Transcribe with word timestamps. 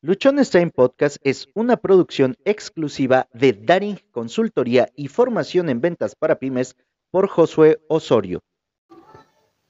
Luchones 0.00 0.50
Time 0.50 0.70
Podcast 0.70 1.16
es 1.24 1.48
una 1.54 1.76
producción 1.76 2.36
exclusiva 2.44 3.26
de 3.32 3.52
Daring 3.52 3.98
Consultoría 4.12 4.88
y 4.94 5.08
Formación 5.08 5.68
en 5.68 5.80
Ventas 5.80 6.14
para 6.14 6.38
Pymes 6.38 6.76
por 7.10 7.26
Josué 7.26 7.80
Osorio. 7.88 8.38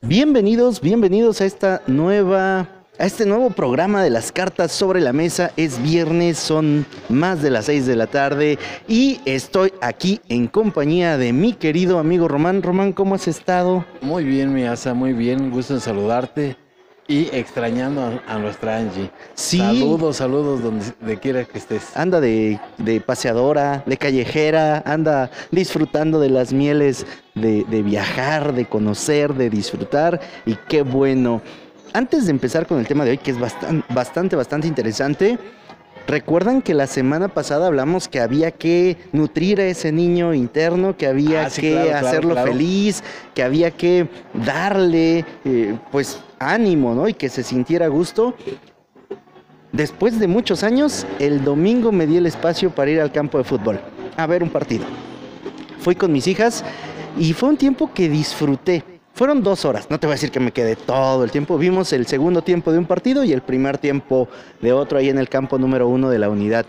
Bienvenidos, 0.03 0.83
bienvenidos 0.83 1.41
a 1.41 1.47
esta 1.47 1.83
nueva 1.87 2.69
a 2.99 3.07
este 3.07 3.25
nuevo 3.25 3.49
programa 3.49 4.03
de 4.03 4.11
las 4.11 4.31
cartas 4.31 4.71
sobre 4.71 5.01
la 5.01 5.15
mesa. 5.15 5.51
Es 5.57 5.83
viernes, 5.83 6.37
son 6.37 6.85
más 7.09 7.41
de 7.41 7.49
las 7.49 7.65
6 7.65 7.87
de 7.87 7.97
la 7.97 8.09
tarde 8.09 8.59
y 8.87 9.23
estoy 9.25 9.73
aquí 9.81 10.21
en 10.29 10.47
compañía 10.47 11.17
de 11.17 11.33
mi 11.33 11.55
querido 11.55 11.99
amigo 11.99 12.29
Román. 12.29 12.63
Román, 12.63 12.93
¿cómo 12.93 13.15
has 13.15 13.29
estado? 13.29 13.87
Muy 14.03 14.25
bien, 14.25 14.53
mi 14.53 14.65
asa, 14.65 14.93
muy 14.93 15.15
bien. 15.15 15.51
Gusto 15.51 15.73
en 15.73 15.81
saludarte 15.81 16.68
y 17.09 17.31
extrañando 17.33 18.21
a, 18.27 18.39
nuestra 18.39 18.77
Angie. 18.77 19.11
Sí. 19.35 19.59
Saludos, 19.59 20.19
saludos 20.19 20.63
donde 20.63 21.19
quiera 21.19 21.45
que 21.45 21.57
estés. 21.57 21.97
Anda 21.97 22.21
de, 22.21 22.61
de, 22.77 23.01
paseadora, 23.01 23.83
de 23.87 23.97
callejera, 23.97 24.83
anda 24.85 25.31
disfrutando 25.51 26.21
de 26.21 26.29
las 26.29 26.53
mieles 26.53 27.07
de, 27.35 27.65
de 27.65 27.83
viajar, 27.83 28.53
de 28.53 28.67
conocer, 28.67 29.33
de 29.35 29.49
disfrutar 29.49 30.21
y 30.45 30.55
qué 30.69 30.83
bueno. 30.83 31.41
Antes 31.95 32.27
de 32.27 32.31
empezar 32.31 32.67
con 32.67 32.79
el 32.79 32.87
tema 32.87 33.07
de 33.07 33.13
hoy, 33.13 33.19
que 33.19 33.31
es 33.31 33.41
bastante, 33.41 33.87
bastante, 33.93 34.37
bastante 34.37 34.69
interesante, 34.69 35.39
¿recuerdan 36.09 36.63
que 36.63 36.75
la 36.75 36.87
semana 36.89 37.29
pasada 37.29 37.67
hablamos 37.69 38.09
que 38.09 38.19
había 38.19 38.51
que 38.51 38.97
nutrir 39.13 39.61
a 39.61 39.67
ese 39.67 39.93
niño 39.93 40.35
interno, 40.35 40.97
que 40.97 41.07
había 41.07 41.45
Ah, 41.45 41.51
sí, 41.51 41.61
que 41.61 41.73
claro, 41.73 41.89
claro, 41.91 42.07
hacerlo 42.09 42.33
claro. 42.35 42.53
feliz, 42.53 43.05
que 43.35 43.43
había 43.43 43.71
que 43.71 44.09
darle, 44.33 45.25
eh, 45.45 45.79
pues, 45.93 46.19
ánimo, 46.39 46.95
¿no? 46.95 47.09
Y 47.09 47.15
que 47.15 47.29
se 47.29 47.43
sintiera 47.43 47.87
a 47.87 47.89
gusto? 47.89 48.35
Después 49.71 50.19
de 50.19 50.27
muchos 50.27 50.65
años, 50.65 51.07
el 51.19 51.45
domingo 51.45 51.93
me 51.93 52.07
di 52.07 52.17
el 52.17 52.27
espacio 52.27 52.71
para 52.71 52.91
ir 52.91 53.01
al 53.01 53.13
campo 53.13 53.37
de 53.37 53.45
fútbol, 53.45 53.79
a 54.17 54.27
ver 54.27 54.43
un 54.43 54.49
partido. 54.49 54.87
Fui 55.79 55.95
con 55.95 56.11
mis 56.11 56.27
hijas 56.27 56.65
y 57.19 57.35
fue 57.35 57.51
un 57.51 57.57
tiempo 57.59 57.91
que 57.93 58.09
disfruté. 58.09 58.83
Fueron 59.19 59.43
dos 59.43 59.65
horas, 59.65 59.91
no 59.91 59.99
te 59.99 60.07
voy 60.07 60.13
a 60.13 60.15
decir 60.15 60.31
que 60.31 60.39
me 60.39 60.53
quedé 60.53 60.77
todo 60.77 61.25
el 61.25 61.33
tiempo. 61.33 61.59
Vimos 61.59 61.93
el 61.93 62.07
segundo 62.07 62.41
tiempo 62.43 62.71
de 62.71 62.79
un 62.79 62.85
partido 62.85 63.25
y 63.25 63.33
el 63.33 63.43
primer 63.43 63.77
tiempo 63.77 64.29
de 64.61 64.73
otro 64.73 64.97
ahí 64.97 65.09
en 65.09 65.19
el 65.19 65.29
campo 65.29 65.59
número 65.59 65.89
uno 65.89 66.09
de 66.09 66.21
la 66.21 66.31
unidad. 66.31 66.65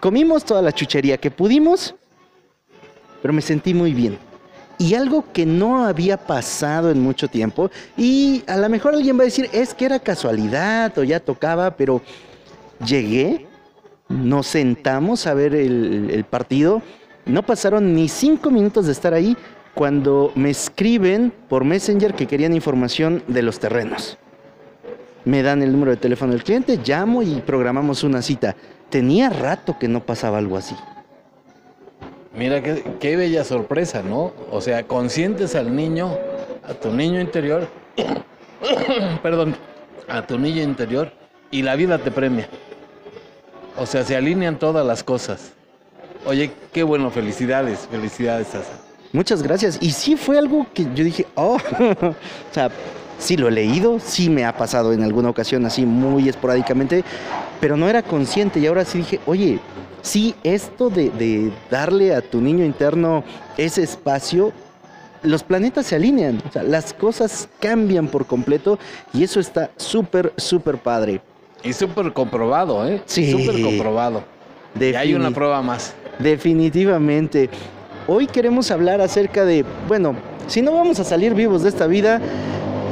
Comimos 0.00 0.44
toda 0.44 0.62
la 0.62 0.72
chuchería 0.72 1.16
que 1.16 1.30
pudimos, 1.30 1.94
pero 3.22 3.32
me 3.32 3.40
sentí 3.40 3.72
muy 3.72 3.94
bien. 3.94 4.18
Y 4.78 4.94
algo 4.94 5.26
que 5.32 5.46
no 5.46 5.84
había 5.84 6.16
pasado 6.16 6.90
en 6.90 7.00
mucho 7.00 7.28
tiempo, 7.28 7.70
y 7.96 8.42
a 8.48 8.56
lo 8.56 8.68
mejor 8.68 8.94
alguien 8.94 9.16
va 9.16 9.22
a 9.22 9.26
decir, 9.26 9.48
es 9.52 9.72
que 9.72 9.84
era 9.84 10.00
casualidad 10.00 10.98
o 10.98 11.04
ya 11.04 11.20
tocaba, 11.20 11.70
pero 11.70 12.02
llegué, 12.84 13.46
nos 14.08 14.48
sentamos 14.48 15.24
a 15.28 15.34
ver 15.34 15.54
el, 15.54 16.24
partido, 16.28 16.82
no 17.26 17.44
pasaron 17.44 17.94
ni 17.94 18.08
cinco 18.08 18.50
minutos 18.50 18.86
de 18.86 18.92
estar 18.92 19.14
ahí 19.14 19.36
cuando 19.76 20.32
me 20.34 20.48
escriben 20.48 21.30
por 21.50 21.64
Messenger 21.64 22.14
que 22.14 22.26
querían 22.26 22.54
información 22.54 23.22
de 23.26 23.42
los 23.42 23.60
terrenos. 23.60 24.16
Me 25.26 25.42
dan 25.42 25.62
el 25.62 25.70
número 25.70 25.90
de 25.90 25.98
teléfono 25.98 26.32
del 26.32 26.42
cliente, 26.42 26.80
llamo 26.82 27.22
y 27.22 27.42
programamos 27.42 28.02
una 28.02 28.22
cita. 28.22 28.56
Tenía 28.88 29.28
rato 29.28 29.76
que 29.78 29.86
no 29.86 30.00
pasaba 30.00 30.38
algo 30.38 30.56
así. 30.56 30.74
Mira 32.34 32.62
qué, 32.62 33.16
bella 33.16 33.44
sorpresa, 33.44 34.02
¿no? 34.02 34.32
O 34.50 34.62
sea, 34.62 34.84
consientes 34.84 35.54
al 35.54 35.76
niño, 35.76 36.16
a 36.66 36.72
tu 36.72 36.90
niño 36.90 37.20
interior, 37.20 37.68
perdón, 39.22 39.56
a 40.08 40.26
tu 40.26 40.38
niño 40.38 40.62
interior 40.62 41.12
y 41.50 41.60
la 41.60 41.76
vida 41.76 41.98
te 41.98 42.10
premia. 42.10 42.48
O 43.76 43.84
sea, 43.84 44.04
se 44.04 44.16
alinean 44.16 44.58
todas 44.58 44.86
las 44.86 45.04
cosas. 45.04 45.52
Oye, 46.24 46.50
qué 46.72 46.82
bueno, 46.82 47.10
felicidades, 47.10 47.86
felicidades, 47.90 48.54
Asa. 48.54 48.85
Muchas 49.16 49.42
gracias. 49.42 49.78
Y 49.80 49.92
sí 49.92 50.14
fue 50.14 50.36
algo 50.36 50.66
que 50.74 50.86
yo 50.94 51.02
dije, 51.02 51.26
oh, 51.36 51.56
o 51.80 52.14
sea, 52.52 52.70
sí 53.18 53.38
lo 53.38 53.48
he 53.48 53.50
leído, 53.50 53.98
sí 53.98 54.28
me 54.28 54.44
ha 54.44 54.54
pasado 54.54 54.92
en 54.92 55.02
alguna 55.02 55.30
ocasión 55.30 55.64
así 55.64 55.86
muy 55.86 56.28
esporádicamente, 56.28 57.02
pero 57.58 57.78
no 57.78 57.88
era 57.88 58.02
consciente 58.02 58.60
y 58.60 58.66
ahora 58.66 58.84
sí 58.84 58.98
dije, 58.98 59.20
oye, 59.24 59.58
sí, 60.02 60.34
esto 60.44 60.90
de, 60.90 61.08
de 61.08 61.50
darle 61.70 62.14
a 62.14 62.20
tu 62.20 62.42
niño 62.42 62.62
interno 62.62 63.24
ese 63.56 63.82
espacio, 63.82 64.52
los 65.22 65.42
planetas 65.42 65.86
se 65.86 65.96
alinean, 65.96 66.42
o 66.46 66.52
sea, 66.52 66.62
las 66.62 66.92
cosas 66.92 67.48
cambian 67.58 68.08
por 68.08 68.26
completo 68.26 68.78
y 69.14 69.24
eso 69.24 69.40
está 69.40 69.70
súper, 69.78 70.34
súper 70.36 70.76
padre. 70.76 71.22
Y 71.64 71.72
súper 71.72 72.12
comprobado, 72.12 72.86
¿eh? 72.86 73.00
Sí. 73.06 73.32
Súper 73.32 73.62
comprobado. 73.62 74.24
Y 74.78 74.94
hay 74.94 75.14
una 75.14 75.30
prueba 75.30 75.62
más. 75.62 75.94
Definitivamente. 76.18 77.48
Hoy 78.08 78.28
queremos 78.28 78.70
hablar 78.70 79.00
acerca 79.00 79.44
de, 79.44 79.64
bueno, 79.88 80.14
si 80.46 80.62
no 80.62 80.72
vamos 80.72 81.00
a 81.00 81.04
salir 81.04 81.34
vivos 81.34 81.64
de 81.64 81.70
esta 81.70 81.88
vida, 81.88 82.20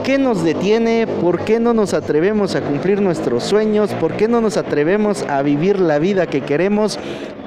¿qué 0.03 0.19
nos 0.19 0.43
detiene? 0.43 1.07
¿Por 1.07 1.45
qué 1.45 1.61
no 1.61 1.73
nos 1.73 1.95
atrevemos 1.95 2.57
a 2.57 2.63
cumplir 2.63 3.01
nuestros 3.01 3.45
sueños? 3.45 3.93
¿Por 3.93 4.17
qué 4.17 4.27
no 4.27 4.41
nos 4.41 4.57
atrevemos 4.57 5.23
a 5.23 5.43
vivir 5.43 5.79
la 5.79 6.01
vida 6.01 6.27
que 6.27 6.41
queremos? 6.41 6.99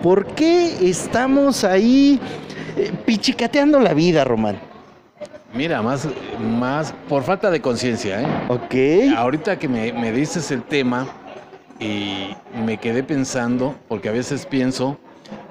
¿Por 0.02 0.28
qué 0.28 0.90
estamos 0.90 1.66
ahí 1.66 2.22
eh, 2.78 2.94
pichicateando 3.06 3.82
la 3.82 3.94
vida, 3.94 4.24
Román? 4.24 4.58
Mira, 5.54 5.82
más, 5.82 6.08
más 6.40 6.94
por 7.10 7.24
falta 7.24 7.52
de 7.52 7.60
conciencia, 7.60 8.22
¿eh? 8.22 8.28
Ok. 8.48 9.14
Ahorita 9.18 9.60
que 9.60 9.68
me, 9.68 9.92
me 9.92 10.14
dices 10.14 10.52
el 10.52 10.64
tema 10.64 11.06
y 11.82 12.34
me 12.66 12.78
quedé 12.78 13.04
pensando, 13.04 13.76
porque 13.90 14.08
a 14.08 14.14
veces 14.14 14.46
pienso, 14.46 14.98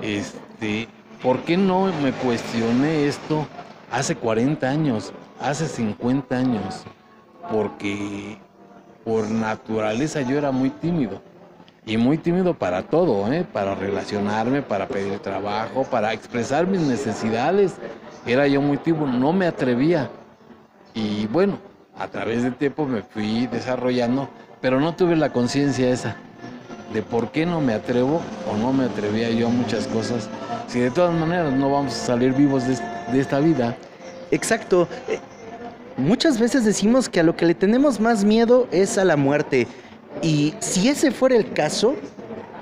este, 0.00 0.88
¿por 1.22 1.40
qué 1.40 1.56
no 1.56 1.92
me 2.02 2.12
cuestioné 2.12 3.06
esto 3.06 3.46
hace 3.90 4.16
40 4.16 4.68
años, 4.68 5.12
hace 5.40 5.66
50 5.68 6.36
años? 6.36 6.84
Porque 7.50 8.38
por 9.04 9.30
naturaleza 9.30 10.22
yo 10.22 10.36
era 10.36 10.50
muy 10.50 10.70
tímido. 10.70 11.22
Y 11.84 11.96
muy 11.96 12.18
tímido 12.18 12.54
para 12.54 12.82
todo, 12.82 13.32
¿eh? 13.32 13.46
para 13.52 13.76
relacionarme, 13.76 14.60
para 14.60 14.88
pedir 14.88 15.20
trabajo, 15.20 15.84
para 15.84 16.12
expresar 16.12 16.66
mis 16.66 16.80
necesidades. 16.80 17.76
Era 18.26 18.48
yo 18.48 18.60
muy 18.60 18.76
tímido, 18.76 19.06
no 19.06 19.32
me 19.32 19.46
atrevía. 19.46 20.10
Y 20.94 21.28
bueno, 21.28 21.58
a 21.96 22.08
través 22.08 22.42
del 22.42 22.56
tiempo 22.56 22.86
me 22.86 23.02
fui 23.02 23.46
desarrollando, 23.46 24.28
pero 24.60 24.80
no 24.80 24.96
tuve 24.96 25.14
la 25.14 25.32
conciencia 25.32 25.88
esa 25.88 26.16
de 26.92 27.02
por 27.02 27.30
qué 27.30 27.46
no 27.46 27.60
me 27.60 27.74
atrevo 27.74 28.20
o 28.50 28.56
no 28.56 28.72
me 28.72 28.84
atrevía 28.84 29.30
yo 29.30 29.48
a 29.48 29.50
muchas 29.50 29.86
cosas. 29.86 30.28
Si 30.68 30.80
de 30.80 30.90
todas 30.90 31.14
maneras 31.14 31.52
no 31.52 31.70
vamos 31.70 31.94
a 31.94 32.06
salir 32.06 32.32
vivos 32.32 32.66
de, 32.66 32.78
de 33.12 33.20
esta 33.20 33.40
vida, 33.40 33.76
Exacto. 34.30 34.88
Eh, 35.08 35.18
Muchas 35.98 36.38
veces 36.38 36.62
decimos 36.66 37.08
que 37.08 37.20
a 37.20 37.22
lo 37.22 37.36
que 37.36 37.46
le 37.46 37.54
tenemos 37.54 38.00
más 38.00 38.22
miedo 38.22 38.68
es 38.70 38.98
a 38.98 39.04
la 39.06 39.16
muerte. 39.16 39.66
Y 40.20 40.52
si 40.60 40.90
ese 40.90 41.10
fuera 41.10 41.36
el 41.36 41.54
caso, 41.54 41.94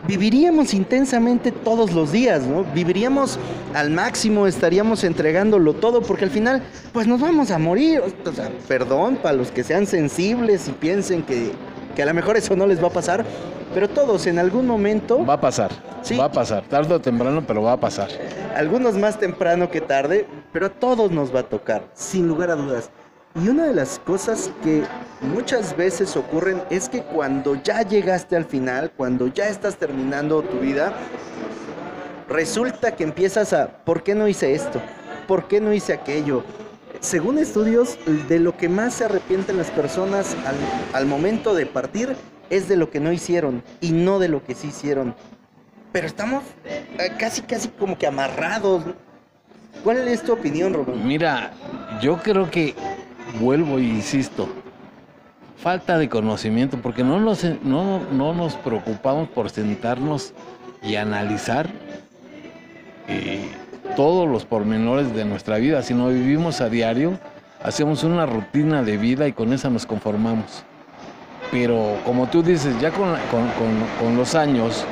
viviríamos 0.07 0.73
intensamente 0.73 1.51
todos 1.51 1.93
los 1.93 2.13
días, 2.13 2.47
¿no? 2.47 2.63
Viviríamos 2.63 3.41
al 3.75 3.91
máximo, 3.91 4.47
estaríamos 4.47 5.03
entregándolo 5.03 5.73
todo, 5.73 6.01
porque 6.01 6.25
al 6.27 6.31
final, 6.31 6.63
pues 6.93 7.09
nos 7.09 7.21
vamos 7.21 7.51
a 7.51 7.59
morir. 7.59 8.03
O 8.25 8.33
sea, 8.33 8.53
perdón 8.69 9.17
para 9.17 9.35
los 9.35 9.51
que 9.51 9.65
sean 9.65 9.89
sensibles 9.89 10.69
y 10.69 10.73
piensen 10.73 11.25
que, 11.25 11.51
que 11.97 12.03
a 12.05 12.07
lo 12.07 12.15
mejor 12.15 12.37
eso 12.37 12.55
no 12.55 12.69
les 12.69 12.81
va 12.81 12.87
a 12.87 12.93
pasar, 12.93 13.25
pero 13.75 13.91
todos 13.91 14.29
en 14.29 14.39
algún 14.39 14.69
momento, 14.69 15.27
va 15.27 15.35
a 15.35 15.41
pasar, 15.41 15.73
Sí. 16.05 16.19
va 16.19 16.27
a 16.27 16.33
pasar, 16.33 16.65
tarde 16.69 16.95
o 16.95 17.01
temprano, 17.01 17.43
pero 17.47 17.63
va 17.63 17.73
a 17.73 17.81
pasar. 17.81 18.09
algunos 18.55 18.95
más 18.95 19.19
temprano 19.19 19.71
que 19.71 19.81
tarde, 19.81 20.27
pero 20.53 20.67
a 20.67 20.69
todos 20.69 21.11
nos 21.11 21.35
va 21.35 21.41
a 21.41 21.43
tocar, 21.45 21.89
sin 21.95 22.29
lugar 22.29 22.51
a 22.51 22.57
dudas. 22.57 22.91
Y 23.43 23.49
una 23.49 23.65
de 23.65 23.75
las 23.75 23.99
cosas 23.99 24.51
que 24.63 24.83
muchas 25.23 25.75
veces 25.77 26.15
ocurren 26.17 26.63
es 26.71 26.89
que 26.91 27.03
cuando 27.03 27.57
ya 27.63 27.83
llegaste 27.83 28.37
al 28.37 28.45
final, 28.45 28.93
cuando 28.97 29.29
ya 29.29 29.49
estás 29.49 29.77
terminando 29.77 30.43
tu 30.43 30.59
vida, 30.59 30.93
resulta 32.29 32.95
que 32.95 33.03
empiezas 33.05 33.53
a, 33.55 33.69
¿por 33.85 34.03
qué 34.03 34.15
no 34.15 34.29
hice 34.29 34.55
esto? 34.55 34.81
¿Por 35.27 35.49
qué 35.49 35.61
no 35.61 35.73
hice 35.73 35.95
aquello? 35.95 36.45
Según 37.01 37.39
estudios, 37.39 37.99
de 38.29 38.39
lo 38.39 38.57
que 38.57 38.69
más 38.69 38.95
se 38.95 39.07
arrepienten 39.07 39.57
las 39.57 39.71
personas 39.71 40.37
al, 40.47 40.55
al 40.93 41.07
momento 41.07 41.55
de 41.55 41.67
partir 41.67 42.15
es 42.51 42.69
de 42.69 42.77
lo 42.77 42.91
que 42.91 43.01
no 43.01 43.11
hicieron 43.11 43.65
y 43.81 43.93
no 43.93 44.19
de 44.19 44.29
lo 44.29 44.45
que 44.45 44.55
sí 44.55 44.69
hicieron. 44.69 45.15
Pero 45.95 46.09
estamos 46.09 46.43
eh, 46.65 47.13
casi, 47.21 47.41
casi 47.43 47.69
como 47.69 47.97
que 47.97 48.05
amarrados. 48.09 48.83
¿Cuál 49.85 50.09
es 50.09 50.23
tu 50.25 50.33
opinión, 50.33 50.73
Román? 50.75 51.07
Mira, 51.07 51.53
yo 52.03 52.17
creo 52.17 52.51
que 52.51 52.75
vuelvo 53.39 53.79
e 53.79 53.83
insisto, 53.85 54.49
falta 55.57 55.97
de 55.97 56.09
conocimiento, 56.09 56.79
porque 56.83 57.05
no 57.05 57.21
nos, 57.21 57.45
no, 57.63 58.01
no 58.11 58.35
nos 58.35 58.57
preocupamos 58.57 59.29
por 59.29 59.51
sentarnos 59.51 60.33
y 60.83 60.97
analizar 60.97 61.69
eh, 63.07 63.49
todos 63.95 64.29
los 64.29 64.45
pormenores 64.45 65.15
de 65.15 65.25
nuestra 65.25 65.59
vida, 65.59 65.81
sino 65.85 66.09
vivimos 66.09 66.61
a 66.61 66.69
diario, 66.69 67.21
hacemos 67.63 68.03
una 68.03 68.27
rutina 68.27 68.83
de 68.83 68.97
vida 68.97 69.29
y 69.29 69.33
con 69.33 69.53
esa 69.53 69.71
nos 69.71 69.87
conformamos. 69.87 70.65
pero 71.53 71.99
como 72.05 72.27
tú 72.27 72.43
dices, 72.43 72.75
ya 72.81 72.91
con, 72.91 73.11
con- 73.31 73.49
con- 73.51 73.87
con 74.01 74.17
los 74.17 74.35
años 74.35 74.85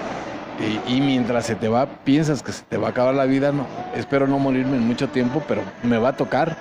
eh, 0.61 0.81
y, 0.87 1.01
mientras 1.01 1.47
se 1.47 1.55
te 1.55 1.69
va, 1.69 1.87
piensas 1.87 2.43
que 2.43 2.53
se 2.53 2.63
te 2.65 2.77
va 2.77 2.89
a 2.89 2.91
acabar 2.91 3.15
la 3.15 3.25
vida, 3.25 3.53
no, 3.53 3.67
espero 3.95 4.27
no 4.27 4.39
morirme 4.39 4.77
en 4.77 4.87
mucho 4.87 5.09
tiempo, 5.09 5.43
pero 5.49 5.63
me 5.83 5.99
va 5.99 6.11
a 6.11 6.17
tocar. 6.17 6.57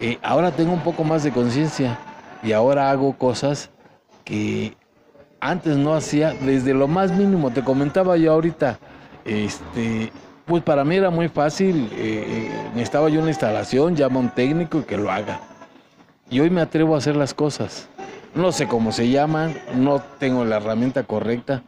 Eh, 0.00 0.18
ahora 0.22 0.50
tengo 0.50 0.72
un 0.72 0.80
poco 0.80 1.04
más 1.04 1.22
de 1.22 1.30
conciencia 1.30 1.98
y 2.42 2.52
ahora 2.52 2.90
hago 2.90 3.16
cosas 3.16 3.70
que 4.24 4.76
antes 5.40 5.76
no 5.76 5.94
hacía 5.94 6.32
desde 6.32 6.74
lo 6.74 6.88
más 6.88 7.12
mínimo. 7.12 7.50
Te 7.50 7.62
comentaba 7.62 8.16
yo 8.16 8.32
ahorita, 8.32 8.78
este, 9.24 10.10
pues 10.46 10.62
para 10.62 10.84
mí 10.84 10.96
era 10.96 11.10
muy 11.10 11.28
fácil. 11.28 11.88
eh, 11.92 12.24
eh, 12.26 12.70
necesitaba 12.74 13.08
yo 13.08 13.20
una 13.20 13.30
instalación, 13.30 13.96
llama 13.96 14.16
a 14.16 14.22
un 14.22 14.30
técnico 14.30 14.78
y 14.78 14.82
que 14.82 14.96
lo 14.96 15.10
haga. 15.10 15.40
Y 16.30 16.40
hoy 16.40 16.50
me 16.50 16.60
atrevo 16.60 16.94
a 16.94 16.98
hacer 16.98 17.16
las 17.16 17.34
cosas. 17.34 17.88
No 18.34 18.50
sé 18.50 18.66
cómo 18.66 18.90
se 18.90 19.10
llaman, 19.10 19.54
no 19.76 20.02
tengo 20.18 20.44
la 20.44 20.56
herramienta 20.56 21.04
correcta, 21.04 21.62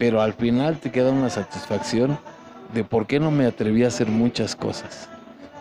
pero 0.00 0.22
al 0.22 0.32
final 0.32 0.78
te 0.78 0.90
queda 0.90 1.10
una 1.10 1.28
satisfacción 1.28 2.18
de 2.72 2.84
por 2.84 3.06
qué 3.06 3.20
no 3.20 3.30
me 3.30 3.44
atreví 3.44 3.84
a 3.84 3.88
hacer 3.88 4.06
muchas 4.06 4.56
cosas. 4.56 5.10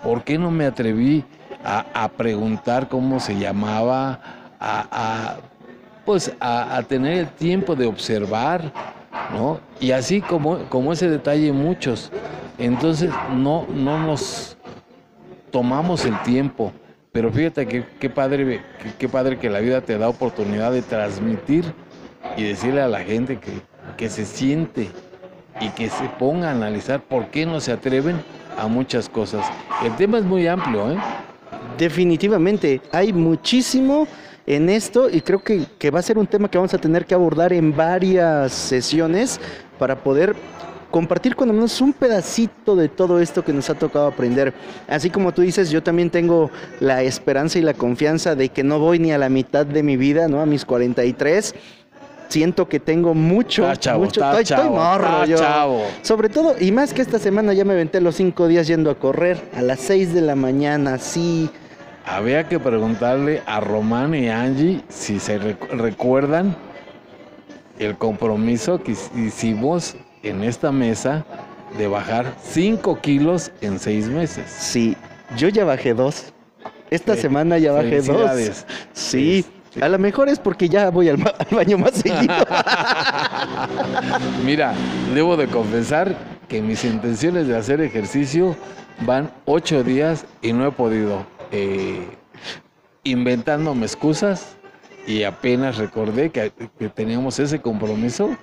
¿Por 0.01 0.23
qué 0.23 0.37
no 0.37 0.49
me 0.49 0.65
atreví 0.65 1.25
a, 1.61 2.07
preguntar 2.15 2.87
cómo 2.87 3.19
se 3.19 3.37
llamaba? 3.37 4.21
A, 4.57 4.87
a, 4.91 5.35
pues 6.05 6.33
a, 6.39 6.81
tener 6.87 7.17
el 7.17 7.27
tiempo 7.27 7.75
de 7.75 7.85
observar, 7.85 8.71
¿no? 9.33 9.59
Y 9.81 9.91
así 9.91 10.21
como, 10.21 10.59
como 10.69 10.93
ese 10.93 11.09
detalle 11.09 11.51
muchos. 11.51 12.09
Entonces 12.57 13.11
no, 13.35 13.67
no 13.75 13.99
nos 13.99 14.55
tomamos 15.51 16.05
el 16.05 16.17
tiempo. 16.23 16.71
Pero 17.11 17.29
fíjate 17.29 17.67
que 17.67 17.83
qué 17.99 18.09
padre, 18.09 18.61
que- 18.81 18.93
qué 18.97 19.09
padre 19.09 19.37
que 19.37 19.49
la 19.49 19.59
vida 19.59 19.81
te 19.81 19.97
da 19.97 20.07
oportunidad 20.07 20.71
de 20.71 20.81
transmitir 20.81 21.65
y 22.37 22.43
decirle 22.43 22.81
a 22.81 22.87
la 22.87 23.01
gente 23.01 23.37
que, 23.37 23.51
que 23.99 24.09
se 24.09 24.25
siente 24.25 24.89
y 25.59 25.67
que 25.71 25.89
se 25.89 26.05
ponga 26.17 26.47
a 26.47 26.51
analizar 26.51 27.01
por 27.03 27.27
qué 27.27 27.45
no 27.45 27.59
se 27.59 27.73
atreven 27.73 28.15
a 28.57 28.65
muchas 28.67 29.09
cosas. 29.09 29.45
El 29.83 29.93
tema 29.97 30.19
es 30.19 30.23
muy 30.23 30.47
amplio, 30.47 30.89
¿eh? 30.89 30.97
Definitivamente, 31.77 32.81
hay 32.93 33.11
muchísimo 33.11 34.07
en 34.47 34.69
esto 34.69 35.09
y 35.09 35.19
creo 35.19 35.43
que, 35.43 35.65
que 35.77 35.91
va 35.91 35.99
a 35.99 36.01
ser 36.01 36.17
un 36.17 36.27
tema 36.27 36.49
que 36.49 36.57
vamos 36.57 36.73
a 36.73 36.77
tener 36.77 37.05
que 37.05 37.13
abordar 37.13 37.51
en 37.51 37.75
varias 37.75 38.53
sesiones 38.53 39.37
para 39.77 39.97
poder 39.97 40.33
compartir 40.91 41.35
cuando 41.35 41.53
menos 41.53 41.79
un 41.81 41.93
pedacito 41.93 42.75
de 42.75 42.89
todo 42.89 43.19
esto 43.19 43.43
que 43.43 43.53
nos 43.53 43.69
ha 43.69 43.75
tocado 43.75 44.07
aprender. 44.07 44.53
Así 44.87 45.09
como 45.09 45.33
tú 45.33 45.41
dices, 45.41 45.69
yo 45.69 45.83
también 45.83 46.09
tengo 46.09 46.49
la 46.79 47.03
esperanza 47.03 47.59
y 47.59 47.61
la 47.61 47.73
confianza 47.73 48.35
de 48.35 48.49
que 48.49 48.63
no 48.63 48.79
voy 48.79 48.99
ni 48.99 49.11
a 49.11 49.17
la 49.17 49.29
mitad 49.29 49.65
de 49.65 49.83
mi 49.83 49.97
vida, 49.97 50.27
¿no? 50.27 50.41
A 50.41 50.45
mis 50.45 50.65
43. 50.65 51.53
Siento 52.29 52.67
que 52.69 52.79
tengo 52.79 53.13
mucho, 53.13 53.65
chavo, 53.75 54.05
mucho. 54.05 54.21
está 54.21 54.39
estoy, 54.39 54.43
estoy 54.43 54.57
chavo, 54.57 54.75
morro 54.75 55.25
yo. 55.25 55.37
chavo. 55.37 55.81
Sobre 56.03 56.29
todo, 56.29 56.55
y 56.59 56.71
más 56.71 56.93
que 56.93 57.01
esta 57.01 57.19
semana 57.19 57.53
ya 57.53 57.65
me 57.65 57.73
aventé 57.73 57.99
los 57.99 58.15
cinco 58.15 58.47
días 58.47 58.67
yendo 58.67 58.89
a 58.91 58.95
correr 58.95 59.41
a 59.55 59.61
las 59.61 59.79
6 59.79 60.13
de 60.13 60.21
la 60.21 60.35
mañana, 60.35 60.97
sí. 60.99 61.49
Había 62.05 62.47
que 62.47 62.59
preguntarle 62.59 63.41
a 63.45 63.59
Román 63.59 64.13
y 64.15 64.29
Angie 64.29 64.81
si 64.89 65.19
se 65.19 65.39
recu- 65.39 65.69
recuerdan 65.69 66.55
el 67.79 67.97
compromiso 67.97 68.81
que 68.81 68.95
hicimos 69.15 69.95
en 70.23 70.43
esta 70.43 70.71
mesa 70.71 71.25
de 71.77 71.87
bajar 71.87 72.33
5 72.43 72.99
kilos 72.99 73.51
en 73.61 73.79
6 73.79 74.07
meses. 74.07 74.45
Sí, 74.49 74.95
yo 75.37 75.49
ya 75.49 75.65
bajé 75.65 75.93
dos. 75.93 76.33
Esta 76.89 77.15
semana 77.15 77.57
ya 77.59 77.71
bajé 77.71 78.01
dos. 78.01 78.31
Sí, 78.93 79.43
Sí. 79.43 79.45
A 79.81 79.89
lo 79.89 79.99
mejor 79.99 80.29
es 80.29 80.39
porque 80.39 80.69
ya 80.69 80.89
voy 80.89 81.09
al, 81.09 81.17
ba- 81.17 81.35
al 81.37 81.55
baño 81.55 81.77
más 81.77 81.91
seguido. 81.93 82.33
Mira, 84.45 84.73
debo 85.13 85.37
de 85.37 85.47
confesar 85.47 86.15
que 86.47 86.61
mis 86.61 86.83
intenciones 86.83 87.47
de 87.47 87.57
hacer 87.57 87.81
ejercicio 87.81 88.55
van 89.01 89.31
8 89.45 89.83
días 89.83 90.25
y 90.41 90.53
no 90.53 90.67
he 90.67 90.71
podido. 90.71 91.25
eh, 91.51 92.07
inventándome 93.03 93.85
excusas 93.85 94.55
y 95.07 95.23
apenas 95.23 95.77
recordé 95.77 96.29
que, 96.31 96.51
que 96.77 96.89
teníamos 96.89 97.39
ese 97.39 97.59
compromiso. 97.61 98.35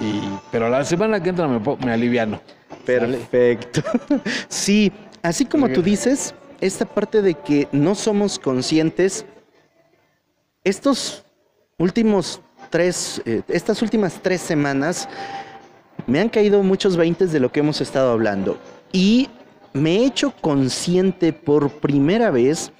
Y, 0.00 0.20
pero 0.50 0.68
la 0.68 0.84
semana 0.84 1.22
que 1.22 1.30
entra 1.30 1.46
me, 1.46 1.92
aliviano. 1.92 2.40
¿sale? 2.84 3.18
Perfecto. 3.18 3.82
Sí, 4.48 4.90
así 5.22 5.44
como 5.46 5.68
tú 5.68 5.82
dices, 5.82 6.34
esta 6.60 6.84
parte 6.84 7.22
de 7.22 7.34
que 7.34 7.68
no 7.72 7.94
somos 7.94 8.38
conscientes, 8.38 9.24
estos 10.64 11.24
últimos 11.78 12.40
tres, 12.70 13.20
eh, 13.24 13.42
estas 13.48 13.82
últimas 13.82 14.20
tres 14.22 14.40
semanas, 14.40 15.08
me 16.06 16.20
han 16.20 16.28
caído 16.28 16.62
muchos 16.62 16.96
veintes 16.96 17.32
de 17.32 17.40
lo 17.40 17.52
que 17.52 17.60
hemos 17.60 17.80
estado 17.80 18.12
hablando. 18.12 18.58
Y 18.92 19.28
me 19.72 19.96
he 19.96 20.06
hecho 20.06 20.32
consciente 20.40 21.32
por 21.32 21.70
primera 21.70 22.30
vez 22.30 22.72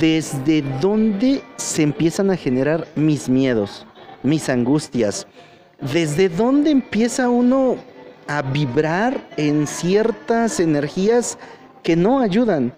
desde 0.00 0.62
dónde 0.80 1.42
se 1.56 1.82
empiezan 1.82 2.30
a 2.30 2.36
generar 2.36 2.86
mis 2.94 3.28
miedos, 3.28 3.86
mis 4.22 4.48
angustias, 4.48 5.26
desde 5.80 6.28
dónde 6.28 6.70
empieza 6.70 7.28
uno 7.28 7.76
a 8.28 8.42
vibrar 8.42 9.28
en 9.36 9.66
ciertas 9.66 10.60
energías 10.60 11.38
que 11.82 11.96
no 11.96 12.20
ayudan. 12.20 12.72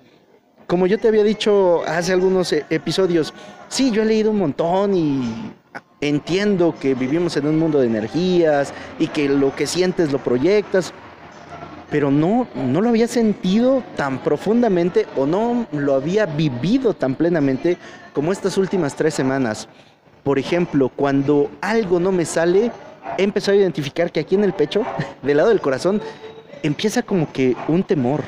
Como 0.67 0.87
yo 0.87 0.99
te 0.99 1.09
había 1.09 1.23
dicho 1.23 1.83
hace 1.87 2.15
algunos 2.15 2.51
e- 2.55 2.65
episodios, 2.71 3.35
sí, 3.75 3.91
yo 3.91 4.03
he 4.03 4.07
leído 4.07 4.31
un 4.31 4.39
montón 4.39 4.95
y 4.95 5.53
entiendo 6.01 6.77
que 6.79 6.95
vivimos 6.95 7.37
en 7.37 7.49
un 7.49 7.59
mundo 7.59 7.81
de 7.81 7.89
energías 7.89 8.73
y 9.01 9.09
que 9.09 9.29
lo 9.29 9.55
que 9.57 9.67
sientes 9.67 10.13
lo 10.13 10.21
proyectas, 10.21 10.93
pero 11.91 12.13
no, 12.13 12.47
no 12.55 12.81
lo 12.81 12.91
había 12.91 13.09
sentido 13.09 13.83
tan 13.97 14.19
profundamente 14.19 15.07
o 15.17 15.27
no 15.27 15.67
lo 15.73 15.95
había 15.97 16.25
vivido 16.25 16.95
tan 16.95 17.17
plenamente 17.17 17.77
como 18.13 18.31
estas 18.31 18.57
últimas 18.59 18.95
tres 18.95 19.13
semanas. 19.13 19.69
Por 20.23 20.39
ejemplo, 20.39 20.89
cuando 20.89 21.51
algo 21.61 21.99
no 21.99 22.13
me 22.13 22.25
sale, 22.25 22.71
he 23.19 23.25
empezado 23.25 23.59
a 23.59 23.61
identificar 23.61 24.13
que 24.13 24.21
aquí 24.21 24.37
en 24.37 24.45
el 24.45 24.53
pecho, 24.53 24.85
del 25.23 25.39
lado 25.39 25.49
del 25.49 25.61
corazón, 25.61 26.01
empieza 26.63 27.03
como 27.03 27.33
que 27.33 27.57
un 27.67 27.83
temor. 27.83 28.23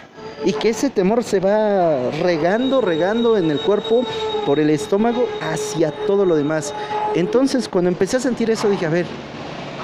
Y 0.44 0.53
que 0.53 0.69
ese 0.69 0.91
temor 0.91 1.25
se 1.25 1.41
va 1.41 2.11
regando, 2.23 2.81
regando 2.81 3.37
en 3.37 3.50
el 3.50 3.59
cuerpo, 3.59 4.05
por 4.44 4.61
el 4.61 4.71
estómago, 4.71 5.27
hacia 5.41 5.91
todo 6.06 6.25
lo 6.25 6.37
demás. 6.37 6.75
Entonces, 7.15 7.69
cuando 7.69 7.91
empecé 7.91 8.19
a 8.19 8.21
sentir 8.21 8.50
eso, 8.50 8.69
dije, 8.69 8.87
a 8.87 8.91
ver, 8.91 9.06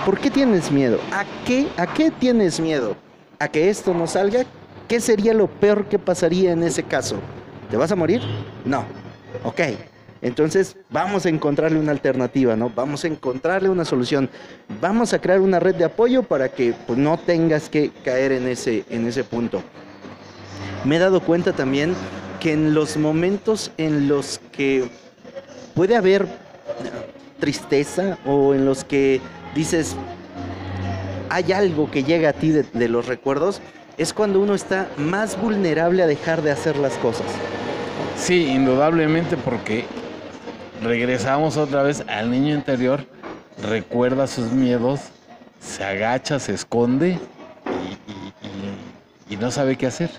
¿por 0.05 0.19
qué 0.19 0.31
tienes 0.31 0.71
miedo? 0.71 0.99
¿A 1.11 1.25
qué, 1.45 1.67
¿A 1.77 1.87
qué 1.87 2.11
tienes 2.11 2.61
miedo? 2.61 2.97
¿A 3.39 3.49
que 3.49 3.71
esto 3.71 3.95
no 3.95 4.07
salga? 4.07 4.45
¿Qué 4.87 5.01
sería 5.01 5.33
lo 5.33 5.49
peor 5.49 5.87
que 5.87 5.99
pasaría 5.99 6.53
en 6.53 6.63
ese 6.63 6.83
caso? 6.83 7.17
¿Te 7.71 7.77
vas 7.77 7.91
a 7.91 7.97
morir? 7.97 8.21
No. 8.65 8.85
Ok. 9.45 9.61
Entonces 10.21 10.77
vamos 10.89 11.27
a 11.27 11.29
encontrarle 11.29 11.81
una 11.81 11.91
alternativa, 11.91 12.55
¿no? 12.55 12.71
Vamos 12.71 13.05
a 13.05 13.09
encontrarle 13.09 13.69
una 13.69 13.85
solución. 13.85 14.31
Vamos 14.81 15.13
a 15.13 15.21
crear 15.21 15.41
una 15.41 15.59
red 15.59 15.75
de 15.75 15.85
apoyo 15.85 16.23
para 16.23 16.49
que 16.49 16.75
pues, 16.87 16.99
no 16.99 17.19
tengas 17.19 17.69
que 17.69 17.91
caer 18.05 18.33
en 18.33 18.47
ese, 18.47 18.85
en 18.89 19.07
ese 19.09 19.25
punto. 19.25 19.63
Me 20.85 20.97
he 20.97 20.99
dado 20.99 21.21
cuenta 21.21 21.53
también 21.53 21.95
que 22.41 22.53
en 22.53 22.75
los 22.75 22.97
momentos 22.97 23.71
en 23.77 24.09
los 24.09 24.41
que 24.51 24.89
puede 25.75 25.97
haber 25.97 26.27
tristeza 27.39 28.19
o 28.27 28.55
en 28.55 28.65
los 28.65 28.85
que 28.85 29.21
dices, 29.55 29.97
hay 31.31 31.53
algo 31.53 31.91
que 31.91 32.03
llega 32.03 32.31
a 32.31 32.33
ti 32.33 32.51
de, 32.51 32.89
los 32.89 33.07
recuerdos, 33.07 33.61
es 33.97 34.13
cuando 34.13 34.41
uno 34.41 34.55
está 34.55 34.89
más 34.97 35.41
vulnerable 35.41 36.03
a 36.03 36.07
dejar 36.07 36.43
de 36.43 36.51
hacer 36.51 36.77
las 36.77 36.95
cosas. 36.95 37.27
Sí, 38.17 38.47
indudablemente 38.47 39.37
porque 39.37 39.85
regresamos 40.83 41.57
otra 41.57 41.83
vez 41.83 42.05
al 42.09 42.31
niño 42.31 42.55
interior, 42.55 43.07
recuerda 43.63 44.27
sus 44.27 44.51
miedos, 44.51 45.01
se 45.61 45.85
agacha, 45.85 46.41
se 46.41 46.55
esconde 46.55 47.19
y 49.31 49.37
no 49.37 49.51
sabe 49.51 49.77
qué 49.77 49.87
hacer. 49.87 50.11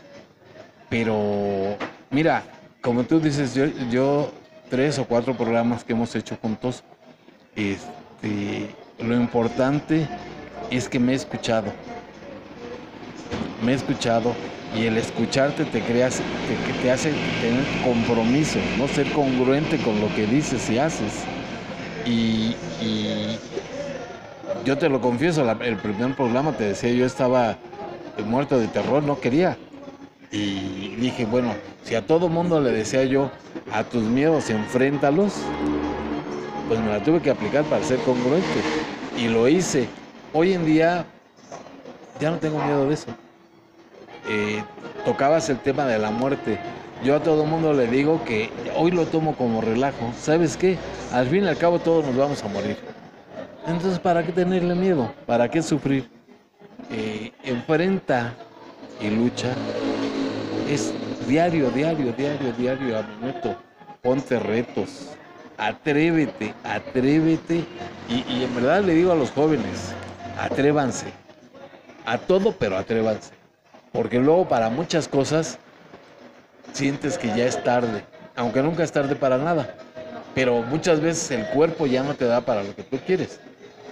Pero 0.94 1.76
mira, 2.12 2.44
como 2.80 3.02
tú 3.04 3.20
dices, 3.20 3.56
yo, 3.56 3.66
yo 3.90 4.32
tres 4.70 5.00
o 5.00 5.06
cuatro 5.06 5.34
programas 5.34 5.84
que 5.84 5.94
hemos 5.94 6.16
hecho 6.16 6.38
juntos, 6.40 6.84
este, 7.56 8.70
lo 9.00 9.16
importante 9.16 10.08
es 10.70 10.88
que 10.88 11.00
me 11.00 11.14
he 11.14 11.16
escuchado. 11.16 11.74
Me 13.66 13.72
he 13.72 13.76
escuchado 13.76 14.36
y 14.78 14.86
el 14.86 14.98
escucharte 14.98 15.66
te 15.66 15.82
creas, 15.82 16.22
te, 16.84 16.92
hace 16.92 17.12
tener 17.42 17.66
compromiso, 17.84 18.60
no 18.78 18.88
ser 18.88 19.12
congruente 19.14 19.78
con 19.78 20.00
lo 20.00 20.14
que 20.14 20.28
dices 20.28 20.70
y 20.70 20.78
haces. 20.78 21.24
Y, 22.06 22.56
yo 24.64 24.78
te 24.78 24.90
lo 24.90 25.02
confieso, 25.02 25.42
el 25.60 25.78
primer 25.78 26.16
programa 26.16 26.52
te 26.52 26.66
decía, 26.66 26.92
yo 26.92 27.08
estaba 27.08 27.58
muerto 28.28 28.60
de 28.60 28.68
terror, 28.68 29.02
no 29.02 29.20
quería. 29.20 29.58
Y 30.34 30.96
dije, 30.96 31.26
bueno, 31.26 31.54
si 31.84 31.94
a 31.94 32.08
todo 32.08 32.28
mundo 32.28 32.60
le 32.60 32.72
decía 32.72 33.04
yo, 33.04 33.30
a 33.72 33.84
tus 33.84 34.02
miedos 34.02 34.50
enfréntalos, 34.50 35.36
pues 36.68 36.80
me 36.80 36.88
la 36.90 37.04
tuve 37.04 37.22
que 37.22 37.30
aplicar 37.30 37.64
para 37.66 37.84
ser 37.84 38.00
congruente. 38.00 38.48
Y 39.16 39.28
lo 39.28 39.48
hice. 39.48 39.88
Hoy 40.34 40.54
en 40.54 40.66
día 40.66 41.06
ya 42.20 42.32
no 42.32 42.38
tengo 42.38 42.58
miedo 42.58 42.88
de 42.88 42.96
eso. 42.96 43.12
Eh, 44.28 44.64
tocabas 45.06 45.50
el 45.50 45.60
tema 45.60 45.86
de 45.86 46.00
la 46.00 46.10
muerte. 46.10 46.58
Yo 47.04 47.16
a 47.16 47.20
todo 47.20 47.46
mundo 47.46 47.72
le 47.72 47.86
digo 47.86 48.24
que 48.24 48.50
hoy 48.76 48.90
lo 48.90 49.06
tomo 49.06 49.36
como 49.36 49.62
relajo. 49.62 50.14
¿Sabes 50.20 50.58
qué? 50.58 50.80
Al 51.12 51.28
fin 51.28 51.44
y 51.44 51.48
al 51.48 51.58
cabo 51.58 51.78
todos 51.78 52.06
nos 52.08 52.18
vamos 52.18 52.44
a 52.44 52.48
morir. 52.48 52.78
Entonces, 53.68 54.00
¿para 54.00 54.26
qué 54.26 54.32
tenerle 54.32 54.74
miedo? 54.74 55.14
¿Para 55.28 55.48
qué 55.48 55.62
sufrir? 55.62 56.10
Eh, 56.90 57.32
enfrenta 57.44 58.34
y 59.00 59.12
lucha. 59.12 59.54
Es 60.70 60.94
diario, 61.28 61.70
diario, 61.72 62.14
diario, 62.14 62.54
diario, 62.54 62.98
a 62.98 63.04
minuto. 63.04 63.56
Ponte 64.02 64.40
retos. 64.40 65.10
Atrévete, 65.58 66.54
atrévete. 66.64 67.66
Y, 68.10 68.44
en 68.44 68.56
verdad 68.56 68.82
le 68.82 68.94
digo 68.94 69.12
a 69.12 69.16
los 69.16 69.32
jóvenes, 69.32 69.94
atrévanse. 70.40 71.08
A 72.06 72.18
todo, 72.18 72.54
pero 72.54 72.78
atrévanse. 72.78 73.32
Porque 73.92 74.20
luego 74.20 74.48
para 74.48 74.70
muchas 74.70 75.08
cosas 75.08 75.60
sientes 76.72 77.18
que 77.18 77.28
ya 77.28 77.46
es 77.46 77.62
tarde. 77.64 78.04
Aunque 78.36 78.62
nunca 78.62 78.84
es 78.84 78.92
tarde 78.92 79.16
para 79.16 79.38
nada. 79.38 79.76
Pero 80.34 80.64
muchas 80.64 81.00
veces 81.00 81.30
el 81.32 81.46
cuerpo 81.48 81.86
ya 81.86 82.04
no 82.04 82.16
te 82.16 82.26
da 82.26 82.42
para 82.42 82.64
lo 82.64 82.76
que 82.76 82.84
tú 82.84 82.98
quieres. 83.06 83.40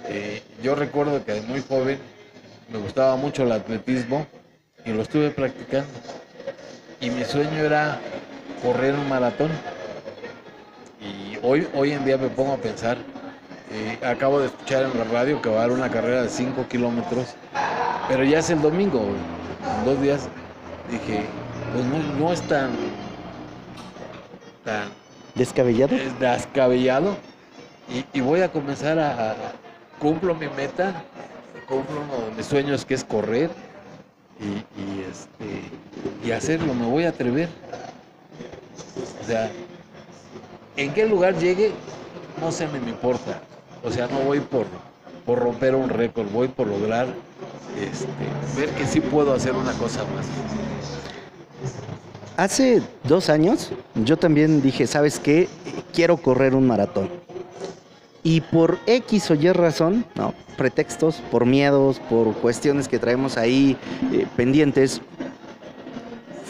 Eh, 0.08 0.42
yo 0.62 0.74
recuerdo 0.74 1.24
que 1.24 1.32
de 1.32 1.42
muy 1.42 1.62
joven 1.62 1.98
me 2.72 2.78
gustaba 2.78 3.16
mucho 3.16 3.44
el 3.44 3.52
atletismo 3.52 4.26
y 4.84 4.92
lo 4.92 5.02
estuve 5.02 5.30
practicando. 5.30 5.88
Y 7.02 7.10
mi 7.10 7.24
sueño 7.24 7.58
era 7.64 7.98
correr 8.62 8.94
un 8.94 9.08
maratón. 9.08 9.50
Y 11.00 11.36
hoy, 11.42 11.66
hoy 11.74 11.92
en 11.92 12.04
día 12.04 12.16
me 12.16 12.28
pongo 12.28 12.52
a 12.54 12.56
pensar, 12.56 12.96
eh, 13.72 13.98
acabo 14.06 14.38
de 14.40 14.46
escuchar 14.46 14.84
en 14.84 14.96
la 14.98 15.04
radio 15.04 15.42
que 15.42 15.48
va 15.50 15.60
a 15.60 15.64
haber 15.64 15.76
una 15.76 15.90
carrera 15.90 16.22
de 16.22 16.28
5 16.28 16.66
kilómetros, 16.68 17.34
pero 18.08 18.22
ya 18.24 18.38
es 18.38 18.50
el 18.50 18.62
domingo, 18.62 19.00
en 19.00 19.84
dos 19.84 20.00
días. 20.00 20.28
Dije, 20.90 21.24
pues 21.72 21.84
no, 21.86 21.98
no 22.26 22.32
es 22.32 22.40
tan, 22.42 22.70
tan 24.64 24.88
¿Descabellado? 25.34 25.96
es 25.96 26.18
descabellado 26.20 27.16
y, 27.88 28.04
y 28.16 28.20
voy 28.20 28.42
a 28.42 28.52
comenzar 28.52 28.98
a, 28.98 29.30
a- 29.32 29.36
cumplo 29.98 30.34
mi 30.34 30.48
meta 30.48 30.92
cumplo 31.68 32.00
uno 32.02 32.26
de 32.30 32.36
mis 32.36 32.46
sueños 32.46 32.84
que 32.84 32.94
es 32.94 33.04
correr 33.04 33.48
y, 34.42 35.10
este 35.10 36.26
y 36.26 36.32
hacerlo 36.32 36.74
me 36.74 36.86
voy 36.86 37.04
a 37.04 37.10
atrever 37.10 37.48
o 39.20 39.24
sea 39.24 39.50
en 40.76 40.92
qué 40.92 41.06
lugar 41.06 41.36
llegue 41.38 41.72
no 42.40 42.50
sé 42.50 42.66
me 42.68 42.78
importa 42.78 43.40
o 43.82 43.90
sea 43.90 44.08
no 44.08 44.20
voy 44.20 44.40
por 44.40 44.66
por 45.24 45.38
romper 45.38 45.74
un 45.74 45.88
récord 45.88 46.28
voy 46.30 46.48
por 46.48 46.66
lograr 46.66 47.06
este, 47.80 48.06
ver 48.60 48.70
que 48.70 48.86
sí 48.86 49.00
puedo 49.00 49.32
hacer 49.32 49.54
una 49.54 49.72
cosa 49.72 50.04
más 50.14 50.26
Hace 52.36 52.82
dos 53.04 53.28
años 53.28 53.70
yo 53.94 54.16
también 54.16 54.62
dije, 54.62 54.86
¿sabes 54.86 55.20
qué? 55.20 55.48
Quiero 55.92 56.16
correr 56.16 56.54
un 56.54 56.66
maratón. 56.66 57.21
Y 58.24 58.40
por 58.40 58.78
X 58.86 59.30
o 59.30 59.34
Y 59.34 59.50
razón, 59.52 60.04
no, 60.14 60.34
pretextos, 60.56 61.16
por 61.30 61.44
miedos, 61.44 61.98
por 62.08 62.34
cuestiones 62.34 62.86
que 62.88 62.98
traemos 62.98 63.36
ahí 63.36 63.76
eh, 64.12 64.26
pendientes, 64.36 65.00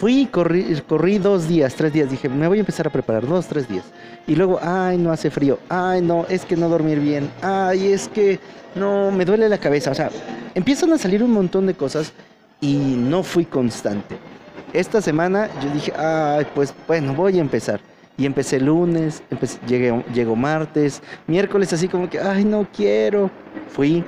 fui 0.03 0.27
corrí, 0.27 0.83
corrí 0.89 1.19
dos 1.19 1.47
días, 1.47 1.75
tres 1.77 1.93
días. 1.93 2.11
Dije, 2.11 2.29
me 2.29 2.49
voy 2.49 2.59
a 2.59 2.61
empezar 2.61 2.89
a 2.89 2.91
preparar 2.91 3.25
dos, 3.25 3.47
tres 3.47 3.69
días. 3.69 3.85
Y 4.27 4.35
luego, 4.35 4.59
ay, 4.61 4.99
no 4.99 5.13
hace 5.13 5.31
frío. 5.31 5.61
Ay, 5.69 6.03
no, 6.03 6.27
es 6.29 6.45
que 6.45 6.57
no 6.57 6.69
dormir 6.69 6.99
bien. 6.99 7.31
Ay, 7.41 7.93
es 7.93 8.09
que 8.09 8.41
no, 8.75 9.13
me 9.13 9.25
duele 9.25 9.49
la 9.49 9.59
cabeza. 9.59 9.93
O 9.93 9.95
sea, 9.95 10.11
empiezan 10.57 10.93
a 10.93 10.99
salir 10.99 11.23
un 11.23 11.33
montón 11.33 11.67
de 11.69 11.75
cosas 11.75 12.13
y 12.61 12.75
no 12.75 13.23
fui 13.23 13.45
constante. 13.45 14.17
Esta 14.73 15.01
semana 15.01 15.49
yo 15.63 15.71
dije, 15.71 15.93
ay, 15.97 16.47
pues 16.53 16.75
bueno, 16.89 17.15
voy 17.15 17.39
a 17.39 17.41
empezar. 17.41 17.81
Y 18.17 18.27
empecé 18.27 18.61
lunes, 18.61 19.23
empecé, 19.31 19.59
llegué, 19.67 20.05
llegó 20.13 20.37
martes, 20.37 21.03
miércoles 21.27 21.73
así 21.73 21.89
como 21.89 22.11
que, 22.11 22.21
ay, 22.21 22.45
no 22.45 22.67
quiero. 22.75 23.31
Fui 23.69 24.05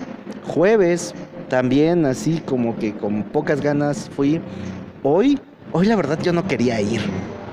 jueves, 0.46 1.14
también 1.48 2.04
así 2.04 2.42
como 2.44 2.76
que 2.76 2.94
con 2.94 3.22
pocas 3.22 3.60
ganas 3.60 4.10
fui. 4.14 4.40
Hoy, 5.02 5.38
hoy 5.72 5.86
la 5.86 5.96
verdad 5.96 6.18
yo 6.22 6.32
no 6.32 6.46
quería 6.46 6.80
ir. 6.80 7.00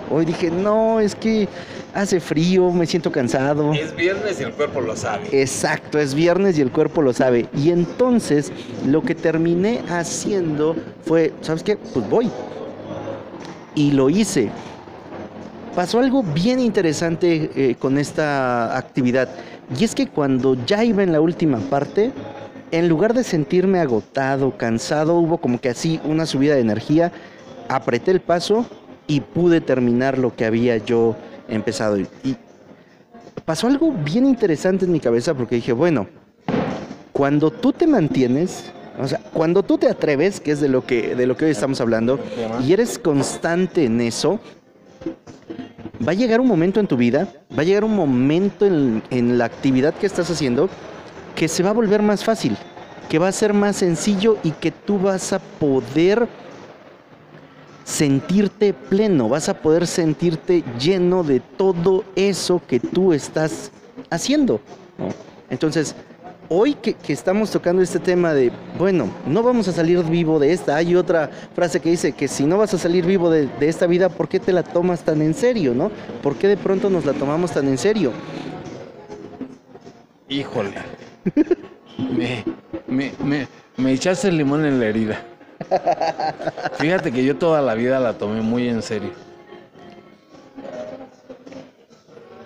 Hoy 0.10 0.26
dije, 0.26 0.52
no, 0.52 1.00
es 1.00 1.16
que 1.16 1.48
hace 1.94 2.20
frío, 2.20 2.72
me 2.72 2.86
siento 2.86 3.12
cansado. 3.12 3.74
es 3.74 3.96
viernes 3.96 4.40
y 4.40 4.44
el 4.44 4.52
cuerpo 4.52 4.82
lo 4.82 4.96
sabe 4.96 5.28
Exacto, 5.32 6.00
es 6.00 6.14
viernes 6.14 6.58
y 6.58 6.62
el 6.62 6.72
cuerpo 6.72 7.02
lo 7.02 7.14
sabe. 7.14 7.48
Y 7.56 7.72
entonces 7.72 8.52
lo 8.86 9.02
que 9.04 9.16
terminé 9.16 9.82
haciendo 9.90 10.76
fue, 11.06 11.34
¿sabes 11.42 11.64
qué? 11.64 11.78
Pues 11.78 12.10
voy. 12.10 12.30
Y 13.76 13.92
lo 13.92 14.10
hice. 14.10 14.50
Pasó 15.76 16.00
algo 16.00 16.22
bien 16.22 16.60
interesante 16.60 17.50
eh, 17.56 17.76
con 17.76 17.98
esta 17.98 18.78
actividad. 18.78 19.30
Y 19.78 19.86
es 19.86 19.96
que 19.96 20.08
cuando 20.08 20.58
ya 20.66 20.84
iba 20.84 21.02
en 21.02 21.14
la 21.14 21.22
última 21.22 21.60
parte, 21.60 22.12
en 22.72 22.90
lugar 22.90 23.14
de 23.14 23.24
sentirme 23.24 23.80
agotado, 23.80 24.58
cansado, 24.58 25.16
hubo 25.16 25.38
como 25.38 25.62
que 25.62 25.70
así 25.70 26.00
una 26.04 26.26
subida 26.26 26.56
de 26.56 26.62
energía, 26.62 27.12
apreté 27.70 28.12
el 28.12 28.20
paso 28.20 28.66
y 29.08 29.22
pude 29.22 29.62
terminar 29.62 30.18
lo 30.18 30.36
que 30.36 30.46
había 30.46 30.78
yo 30.78 31.16
empezado. 31.48 31.98
Y, 31.98 32.08
y 32.24 32.36
pasó 33.46 33.68
algo 33.68 33.92
bien 33.92 34.26
interesante 34.26 34.86
en 34.86 34.92
mi 34.92 35.00
cabeza 35.00 35.34
porque 35.34 35.56
dije, 35.56 35.72
bueno, 35.72 36.08
cuando 37.14 37.50
tú 37.50 37.72
te 37.72 37.88
mantienes, 37.88 38.72
o 39.00 39.08
sea, 39.08 39.20
cuando 39.34 39.64
tú 39.64 39.78
te 39.78 39.88
atreves, 39.88 40.40
que 40.40 40.52
es 40.52 40.60
de 40.60 40.68
lo 40.68 40.86
que, 40.86 41.16
de 41.16 41.26
lo 41.26 41.38
que 41.38 41.46
hoy 41.46 41.52
estamos 41.52 41.80
hablando, 41.80 42.20
y 42.66 42.74
eres 42.74 43.00
constante 43.00 43.86
en 43.86 44.02
eso, 44.02 44.40
va 46.06 46.12
a 46.12 46.16
llegar 46.16 46.42
un 46.42 46.48
momento 46.48 46.80
en 46.80 46.88
tu 46.88 46.98
vida, 46.98 47.28
va 47.58 47.62
a 47.62 47.66
llegar 47.66 47.84
un 47.84 47.96
momento 47.96 48.66
en, 48.66 49.04
en 49.10 49.38
la 49.38 49.46
actividad 49.46 49.94
que 49.94 50.06
estás 50.06 50.30
haciendo 50.30 50.70
que 51.36 51.48
se 51.48 51.64
va 51.64 51.70
a 51.70 51.74
volver 51.74 52.02
más 52.02 52.24
fácil, 52.24 52.58
que 53.10 53.20
va 53.20 53.28
a 53.28 53.32
ser 53.32 53.54
más 53.54 53.78
sencillo 53.78 54.38
y 54.44 54.52
que 54.52 54.72
tú 54.72 55.00
vas 55.00 55.34
a 55.34 55.40
poder 55.40 56.28
sentirte 57.84 58.74
pleno, 58.74 59.30
vas 59.30 59.50
a 59.50 59.56
poder 59.56 59.88
sentirte 59.88 60.64
lleno 60.80 61.24
de 61.24 61.40
todo 61.40 62.04
eso 62.16 62.62
que 62.68 62.80
tú 62.80 63.14
estás 63.14 63.72
haciendo. 64.10 64.62
Entonces, 65.50 65.96
hoy 66.54 66.74
que, 66.74 66.98
estamos 67.08 67.50
tocando 67.50 67.82
este 67.82 67.98
tema 67.98 68.34
de, 68.34 68.52
bueno, 68.78 69.10
no 69.26 69.42
vamos 69.42 69.70
a 69.70 69.72
salir 69.72 70.04
vivo 70.04 70.38
de 70.38 70.52
esta, 70.52 70.76
hay 70.76 70.96
otra 70.96 71.30
frase 71.56 71.80
que 71.80 71.92
dice 71.92 72.12
que 72.12 72.28
si 72.28 72.44
no 72.44 72.58
vas 72.58 72.74
a 72.74 72.78
salir 72.78 73.06
vivo 73.06 73.30
de, 73.30 73.50
esta 73.62 73.88
vida, 73.88 74.10
¿por 74.10 74.28
qué 74.28 74.38
te 74.38 74.52
la 74.52 74.62
tomas 74.62 75.00
tan 75.02 75.22
en 75.22 75.34
serio, 75.34 75.74
no? 75.74 75.90
¿Por 76.22 76.36
qué 76.36 76.50
de 76.50 76.58
pronto 76.58 76.90
nos 76.90 77.06
la 77.06 77.14
tomamos 77.14 77.52
tan 77.52 77.70
en 77.70 77.78
serio? 77.78 78.12
Híjole. 80.28 80.74
me, 82.88 83.14
me, 83.24 83.48
me 83.78 83.94
echaste 83.94 84.28
el 84.28 84.38
limón 84.38 84.66
en 84.66 84.78
la 84.78 84.88
herida. 84.88 85.24
Fíjate 86.74 87.14
que 87.14 87.24
yo 87.24 87.38
toda 87.38 87.62
la 87.62 87.76
vida 87.76 87.98
la 88.02 88.18
tomé 88.18 88.42
muy 88.42 88.68
en 88.68 88.82
serio. 88.82 89.12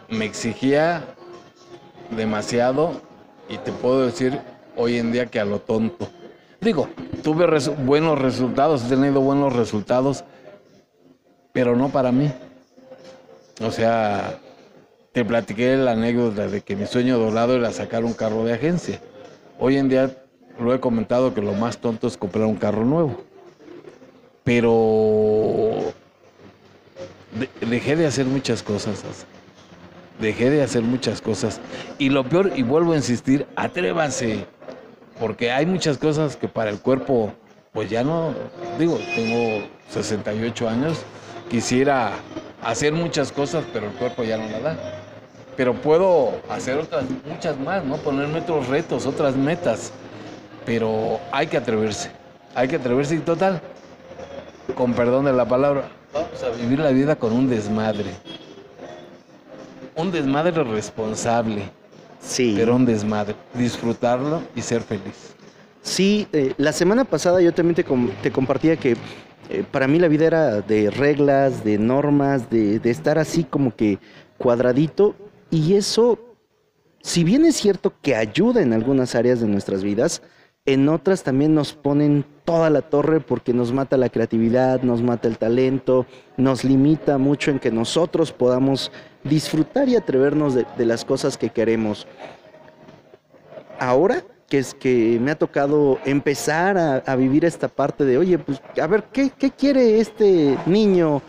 Me 0.09 0.25
exigía 0.25 1.03
demasiado 2.15 3.01
y 3.49 3.57
te 3.57 3.71
puedo 3.71 4.05
decir 4.05 4.39
hoy 4.75 4.97
en 4.97 5.11
día 5.11 5.25
que 5.27 5.39
a 5.39 5.45
lo 5.45 5.59
tonto. 5.59 6.07
Digo, 6.61 6.89
tuve 7.23 7.45
buenos 7.85 8.19
resultados, 8.19 8.85
he 8.85 8.89
tenido 8.89 9.21
buenos 9.21 9.53
resultados, 9.53 10.23
pero 11.51 11.75
no 11.75 11.89
para 11.89 12.11
mí. 12.11 12.31
O 13.61 13.71
sea, 13.71 14.39
te 15.11 15.23
platiqué 15.23 15.77
la 15.77 15.91
anécdota 15.91 16.47
de 16.47 16.61
que 16.61 16.75
mi 16.75 16.85
sueño 16.85 17.17
dorado 17.17 17.55
era 17.55 17.71
sacar 17.71 18.03
un 18.03 18.13
carro 18.13 18.43
de 18.43 18.53
agencia. 18.53 18.99
Hoy 19.59 19.77
en 19.77 19.89
día 19.89 20.11
lo 20.59 20.73
he 20.73 20.79
comentado 20.79 21.33
que 21.33 21.41
lo 21.41 21.53
más 21.53 21.77
tonto 21.77 22.07
es 22.07 22.17
comprar 22.17 22.45
un 22.45 22.55
carro 22.55 22.83
nuevo. 22.83 23.21
Pero 24.43 25.93
de- 27.31 27.65
dejé 27.65 27.95
de 27.95 28.07
hacer 28.07 28.25
muchas 28.25 28.61
cosas. 28.61 29.03
Dejé 30.19 30.49
de 30.49 30.63
hacer 30.63 30.81
muchas 30.81 31.21
cosas. 31.21 31.59
Y 31.97 32.09
lo 32.09 32.23
peor, 32.23 32.51
y 32.55 32.63
vuelvo 32.63 32.93
a 32.93 32.95
insistir, 32.95 33.45
atrévanse. 33.55 34.45
Porque 35.19 35.51
hay 35.51 35.65
muchas 35.65 35.97
cosas 35.97 36.35
que 36.35 36.47
para 36.47 36.69
el 36.69 36.79
cuerpo, 36.79 37.33
pues 37.71 37.89
ya 37.89 38.03
no, 38.03 38.33
digo, 38.77 38.99
tengo 39.15 39.65
68 39.89 40.69
años, 40.69 41.03
quisiera 41.49 42.11
hacer 42.61 42.93
muchas 42.93 43.31
cosas, 43.31 43.63
pero 43.71 43.87
el 43.87 43.93
cuerpo 43.93 44.23
ya 44.23 44.37
no 44.37 44.49
la 44.49 44.59
da 44.59 44.77
pero 45.55 45.73
puedo 45.73 46.41
hacer 46.49 46.77
otras, 46.77 47.05
muchas 47.25 47.57
más, 47.59 47.83
¿no? 47.83 47.97
Ponerme 47.97 48.39
otros 48.39 48.67
retos, 48.67 49.05
otras 49.05 49.35
metas. 49.35 49.91
Pero 50.65 51.19
hay 51.31 51.47
que 51.47 51.57
atreverse, 51.57 52.11
hay 52.55 52.67
que 52.67 52.77
atreverse 52.77 53.15
y 53.15 53.19
total, 53.19 53.61
con 54.75 54.93
perdón 54.93 55.25
de 55.25 55.33
la 55.33 55.45
palabra, 55.45 55.89
vamos 56.11 56.43
a 56.43 56.49
vivir 56.49 56.79
la 56.79 56.89
vida 56.89 57.15
con 57.15 57.31
un 57.33 57.47
desmadre. 57.47 58.11
Un 59.95 60.11
desmadre 60.11 60.63
responsable. 60.63 61.63
Sí. 62.19 62.53
Pero 62.57 62.75
un 62.75 62.85
desmadre. 62.85 63.35
Disfrutarlo 63.53 64.41
y 64.55 64.61
ser 64.61 64.81
feliz. 64.81 65.35
Sí, 65.81 66.27
eh, 66.33 66.53
la 66.57 66.71
semana 66.71 67.05
pasada 67.05 67.41
yo 67.41 67.53
también 67.53 67.75
te, 67.75 67.83
com- 67.83 68.09
te 68.23 68.31
compartía 68.31 68.75
que 68.77 68.97
eh, 69.49 69.63
para 69.71 69.87
mí 69.87 69.99
la 69.99 70.07
vida 70.07 70.25
era 70.25 70.61
de 70.61 70.89
reglas, 70.89 71.63
de 71.63 71.77
normas, 71.77 72.49
de, 72.49 72.79
de 72.79 72.89
estar 72.89 73.19
así 73.19 73.43
como 73.43 73.75
que 73.75 73.99
cuadradito. 74.37 75.15
Y 75.51 75.75
eso, 75.75 76.17
si 77.01 77.23
bien 77.23 77.45
es 77.45 77.55
cierto 77.55 77.93
que 78.01 78.15
ayuda 78.15 78.61
en 78.61 78.73
algunas 78.73 79.13
áreas 79.13 79.39
de 79.39 79.47
nuestras 79.47 79.83
vidas, 79.83 80.23
en 80.65 80.89
otras 80.89 81.21
también 81.21 81.53
nos 81.53 81.73
ponen 81.73 82.25
toda 82.43 82.71
la 82.71 82.81
torre 82.81 83.19
porque 83.19 83.53
nos 83.53 83.71
mata 83.71 83.97
la 83.97 84.09
creatividad, 84.09 84.81
nos 84.81 85.03
mata 85.03 85.27
el 85.27 85.37
talento, 85.37 86.07
nos 86.37 86.63
limita 86.63 87.19
mucho 87.19 87.51
en 87.51 87.59
que 87.59 87.69
nosotros 87.69 88.31
podamos 88.31 88.91
disfrutar 89.25 89.89
y 89.89 89.97
atrevernos 89.97 90.53
de, 90.55 90.85
las 90.85 91.03
cosas 91.03 91.37
que 91.37 91.49
queremos. 91.49 92.07
Ahora 93.79 94.23
que 94.47 94.59
es 94.59 94.73
que 94.73 95.17
me 95.19 95.31
ha 95.31 95.35
tocado 95.35 95.99
empezar 96.05 96.77
a, 96.77 97.15
vivir 97.15 97.43
esta 97.43 97.67
parte 97.67 98.05
de, 98.05 98.17
oye, 98.17 98.37
pues 98.37 98.61
a 98.81 98.87
ver, 98.87 99.03
¿qué, 99.11 99.31
¿qué 99.37 99.51
quiere 99.51 99.99
este 99.99 100.57
niño 100.67 101.21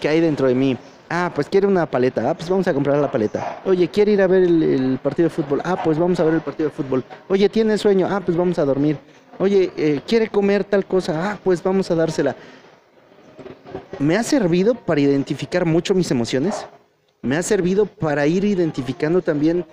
que 0.00 0.08
hay 0.08 0.20
dentro 0.20 0.46
de 0.46 0.54
mí? 0.54 0.76
Ah, 1.08 1.32
pues 1.34 1.48
quiere 1.48 1.66
una 1.66 1.86
paleta. 1.86 2.30
Ah, 2.30 2.34
pues 2.34 2.48
vamos 2.48 2.68
a 2.68 2.74
comprar 2.74 2.96
la 2.98 3.10
paleta. 3.10 3.62
Oye, 3.64 3.88
quiere 3.88 4.12
ir 4.12 4.22
a 4.22 4.28
ver 4.28 4.44
el, 4.44 4.62
el 4.62 4.98
partido 4.98 5.28
de 5.28 5.34
fútbol. 5.34 5.60
Ah, 5.64 5.82
pues 5.82 5.98
vamos 5.98 6.20
a 6.20 6.24
ver 6.24 6.34
el 6.34 6.40
partido 6.40 6.68
de 6.68 6.74
fútbol. 6.74 7.02
Oye, 7.28 7.48
tiene 7.48 7.76
sueño. 7.78 8.06
Ah, 8.08 8.20
pues 8.20 8.36
vamos 8.36 8.58
a 8.60 8.64
dormir. 8.64 8.96
Oye, 9.40 9.72
eh, 9.76 10.02
quiere 10.06 10.28
comer 10.28 10.62
tal 10.62 10.84
cosa. 10.84 11.32
Ah, 11.32 11.38
pues 11.42 11.62
vamos 11.62 11.90
a 11.90 11.96
dársela. 11.96 12.36
Me 13.98 14.16
ha 14.16 14.22
servido 14.22 14.74
para 14.74 15.00
identificar 15.00 15.64
mucho 15.64 15.94
mis 15.94 16.10
emociones. 16.12 16.66
Me 17.22 17.36
ha 17.36 17.42
servido 17.42 17.86
para 17.86 18.26
ir 18.26 18.44
identificando 18.44 19.20
también 19.20 19.64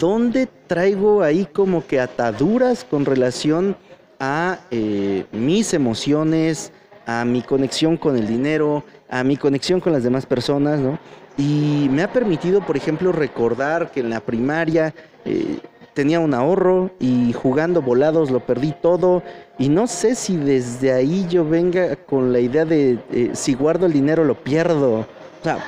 dónde 0.00 0.48
traigo 0.66 1.22
ahí 1.22 1.46
como 1.46 1.86
que 1.86 2.00
ataduras 2.00 2.84
con 2.84 3.04
relación 3.04 3.76
a 4.18 4.58
eh, 4.70 5.26
mis 5.32 5.74
emociones, 5.74 6.72
a 7.06 7.24
mi 7.24 7.42
conexión 7.42 7.96
con 7.96 8.16
el 8.16 8.26
dinero, 8.26 8.84
a 9.08 9.22
mi 9.22 9.36
conexión 9.36 9.80
con 9.80 9.92
las 9.92 10.02
demás 10.02 10.26
personas, 10.26 10.80
¿no? 10.80 10.98
Y 11.36 11.88
me 11.90 12.02
ha 12.02 12.12
permitido, 12.12 12.64
por 12.64 12.76
ejemplo, 12.76 13.12
recordar 13.12 13.90
que 13.90 14.00
en 14.00 14.10
la 14.10 14.20
primaria 14.20 14.94
eh, 15.24 15.58
tenía 15.92 16.20
un 16.20 16.34
ahorro 16.34 16.90
y 17.00 17.32
jugando 17.32 17.82
volados 17.82 18.30
lo 18.30 18.40
perdí 18.40 18.72
todo. 18.80 19.22
Y 19.58 19.68
no 19.68 19.86
sé 19.86 20.14
si 20.14 20.36
desde 20.36 20.92
ahí 20.92 21.26
yo 21.28 21.44
venga 21.44 21.96
con 21.96 22.32
la 22.32 22.40
idea 22.40 22.64
de 22.64 22.98
eh, 23.12 23.30
si 23.34 23.54
guardo 23.54 23.86
el 23.86 23.92
dinero 23.92 24.24
lo 24.24 24.34
pierdo. 24.34 25.00
O 25.00 25.06
sea, 25.42 25.58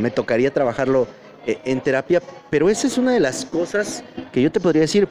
me 0.00 0.10
tocaría 0.10 0.52
trabajarlo 0.52 1.06
eh, 1.46 1.58
en 1.64 1.80
terapia, 1.80 2.22
pero 2.50 2.68
esa 2.68 2.86
es 2.86 2.98
una 2.98 3.12
de 3.12 3.20
las 3.20 3.44
cosas 3.44 4.02
que 4.32 4.42
yo 4.42 4.50
te 4.50 4.60
podría 4.60 4.82
decir, 4.82 5.08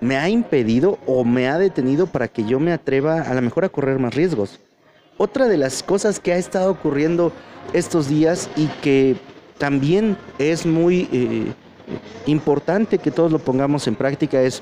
me 0.00 0.16
ha 0.16 0.28
impedido 0.28 0.98
o 1.06 1.24
me 1.24 1.48
ha 1.48 1.58
detenido 1.58 2.06
para 2.06 2.28
que 2.28 2.44
yo 2.44 2.58
me 2.58 2.72
atreva 2.72 3.22
a 3.22 3.34
lo 3.34 3.42
mejor 3.42 3.64
a 3.64 3.68
correr 3.68 3.98
más 3.98 4.14
riesgos. 4.14 4.58
Otra 5.16 5.46
de 5.46 5.56
las 5.56 5.82
cosas 5.82 6.18
que 6.18 6.32
ha 6.32 6.36
estado 6.36 6.70
ocurriendo 6.70 7.32
estos 7.72 8.08
días 8.08 8.50
y 8.56 8.66
que 8.82 9.16
también 9.58 10.16
es 10.38 10.66
muy 10.66 11.08
eh, 11.12 11.52
importante 12.26 12.98
que 12.98 13.10
todos 13.10 13.30
lo 13.30 13.38
pongamos 13.38 13.86
en 13.86 13.94
práctica 13.94 14.42
es, 14.42 14.60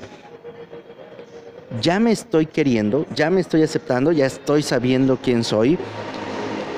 ya 1.81 1.99
me 1.99 2.11
estoy 2.11 2.45
queriendo, 2.45 3.05
ya 3.15 3.29
me 3.29 3.41
estoy 3.41 3.63
aceptando, 3.63 4.11
ya 4.11 4.27
estoy 4.27 4.61
sabiendo 4.61 5.17
quién 5.17 5.43
soy, 5.43 5.77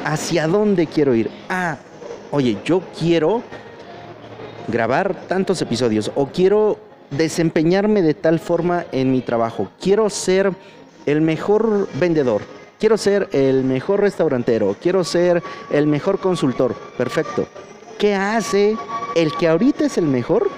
hacia 0.05 0.47
dónde 0.47 0.87
quiero 0.87 1.15
ir. 1.15 1.29
Ah, 1.49 1.77
oye, 2.33 2.57
yo 2.65 2.81
quiero 2.97 3.43
grabar 4.67 5.27
tantos 5.27 5.61
episodios 5.61 6.11
o 6.15 6.25
quiero 6.25 6.79
desempeñarme 7.11 8.01
de 8.01 8.15
tal 8.15 8.39
forma 8.39 8.85
en 8.91 9.11
mi 9.11 9.21
trabajo. 9.21 9.69
Quiero 9.79 10.09
ser 10.09 10.51
el 11.05 11.21
mejor 11.21 11.87
vendedor. 11.99 12.41
Quiero 12.79 12.97
ser 12.97 13.29
el 13.33 13.63
mejor 13.63 14.01
restaurantero. 14.01 14.75
Quiero 14.81 15.03
ser 15.03 15.43
el 15.69 15.85
mejor 15.85 16.19
consultor. 16.19 16.73
Perfecto. 16.97 17.45
¿Qué 17.99 18.15
hace 18.15 18.75
el 19.15 19.31
que 19.33 19.47
ahorita 19.47 19.85
es 19.85 19.99
el 19.99 20.05
mejor 20.05 20.49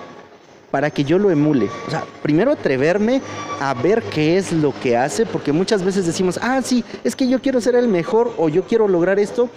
para 0.72 0.90
que 0.90 1.04
yo 1.04 1.20
lo 1.20 1.30
emule? 1.30 1.68
O 1.88 1.92
sea, 1.92 2.06
primero 2.24 2.54
atreverme 2.54 3.22
a 3.60 3.74
ver 3.74 4.02
qué 4.02 4.38
es 4.38 4.54
lo 4.54 4.74
que 4.80 4.96
hace, 4.96 5.26
porque 5.26 5.52
muchas 5.52 5.84
veces 5.84 6.06
decimos, 6.06 6.40
ah, 6.42 6.62
sí, 6.64 6.86
es 7.04 7.18
que 7.18 7.28
yo 7.28 7.42
quiero 7.42 7.60
ser 7.60 7.76
el 7.76 7.90
mejor 7.90 8.34
o 8.38 8.48
yo 8.48 8.64
quiero 8.64 8.88
lograr 8.88 9.20
esto, 9.20 9.50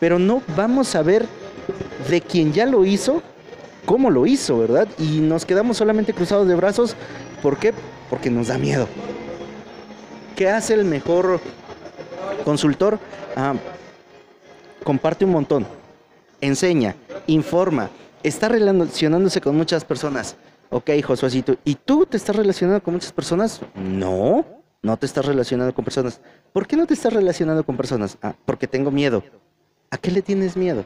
pero 0.00 0.18
no 0.18 0.42
vamos 0.56 0.94
a 0.94 1.02
ver 1.02 1.26
de 2.08 2.20
quien 2.20 2.52
ya 2.52 2.66
lo 2.66 2.84
hizo, 2.84 3.22
cómo 3.84 4.10
lo 4.10 4.26
hizo, 4.26 4.58
¿verdad? 4.58 4.88
Y 4.98 5.20
nos 5.20 5.44
quedamos 5.44 5.76
solamente 5.76 6.14
cruzados 6.14 6.48
de 6.48 6.54
brazos. 6.54 6.94
¿Por 7.42 7.58
qué? 7.58 7.72
Porque 8.10 8.30
nos 8.30 8.48
da 8.48 8.58
miedo. 8.58 8.88
¿Qué 10.36 10.48
hace 10.48 10.74
el 10.74 10.84
mejor 10.84 11.40
consultor? 12.44 12.98
Ah, 13.36 13.54
comparte 14.84 15.24
un 15.24 15.32
montón, 15.32 15.66
enseña, 16.40 16.94
informa, 17.26 17.90
está 18.22 18.48
relacionándose 18.48 19.40
con 19.40 19.56
muchas 19.56 19.84
personas. 19.84 20.36
Ok, 20.70 20.90
Josuecito, 21.04 21.56
¿y 21.64 21.74
tú 21.74 22.06
te 22.06 22.16
estás 22.16 22.36
relacionando 22.36 22.82
con 22.82 22.94
muchas 22.94 23.12
personas? 23.12 23.60
No, 23.74 24.44
no 24.82 24.96
te 24.96 25.06
estás 25.06 25.24
relacionando 25.24 25.74
con 25.74 25.84
personas. 25.84 26.20
¿Por 26.52 26.66
qué 26.66 26.76
no 26.76 26.86
te 26.86 26.94
estás 26.94 27.12
relacionando 27.12 27.64
con 27.64 27.76
personas? 27.76 28.18
Ah, 28.22 28.34
porque 28.44 28.66
tengo 28.66 28.90
miedo. 28.90 29.22
¿A 29.90 29.96
qué 29.96 30.10
le 30.10 30.22
tienes 30.22 30.56
miedo? 30.56 30.84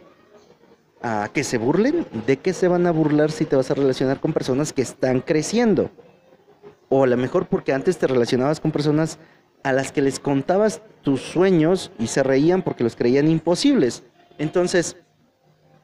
¿A 1.03 1.29
que 1.33 1.43
se 1.43 1.59
burlen? 1.59 2.07
¿De 2.27 2.37
qué 2.37 2.53
se 2.53 2.69
van 2.69 2.87
a 2.87 2.93
burlar 2.93 3.33
si 3.33 3.45
te 3.45 3.57
vas 3.57 3.71
a 3.71 3.75
relacionar 3.75 4.21
con 4.21 4.33
personas 4.33 4.73
que 4.73 4.83
están 4.83 5.21
creciendo? 5.21 5.91
O 6.89 7.05
a 7.05 7.07
lo 7.07 7.17
mejor 7.17 7.47
porque 7.47 7.73
antes 7.73 7.99
te 7.99 8.07
relacionabas 8.07 8.61
con 8.61 8.71
personas 8.71 9.19
a 9.65 9.73
las 9.73 9.91
que 9.91 10.03
les 10.03 10.21
contabas 10.21 10.83
tus 11.03 11.21
sueños 11.21 11.91
y 11.99 12.07
se 12.07 12.23
reían 12.23 12.63
porque 12.63 12.85
los 12.85 12.95
creían 12.95 13.29
imposibles. 13.29 14.05
Entonces, 14.39 14.97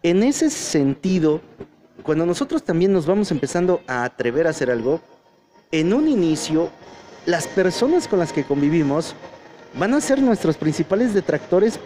en 0.02 0.22
ese 0.22 0.50
sentido, 0.50 1.40
cuando 2.04 2.24
nosotros 2.24 2.62
también 2.62 2.92
nos 2.92 3.06
vamos 3.06 3.32
empezando 3.32 3.80
a 3.88 4.04
atrever 4.04 4.46
a 4.46 4.50
hacer 4.50 4.70
algo, 4.70 5.00
en 5.72 5.92
un 5.92 6.08
inicio, 6.08 6.70
las 7.26 7.48
personas 7.48 8.06
con 8.06 8.20
las 8.20 8.32
que 8.32 8.44
convivimos 8.44 9.14
van 9.74 9.94
a 9.94 10.00
ser 10.00 10.22
nuestros 10.22 10.56
principales 10.56 11.14
detractores 11.14 11.80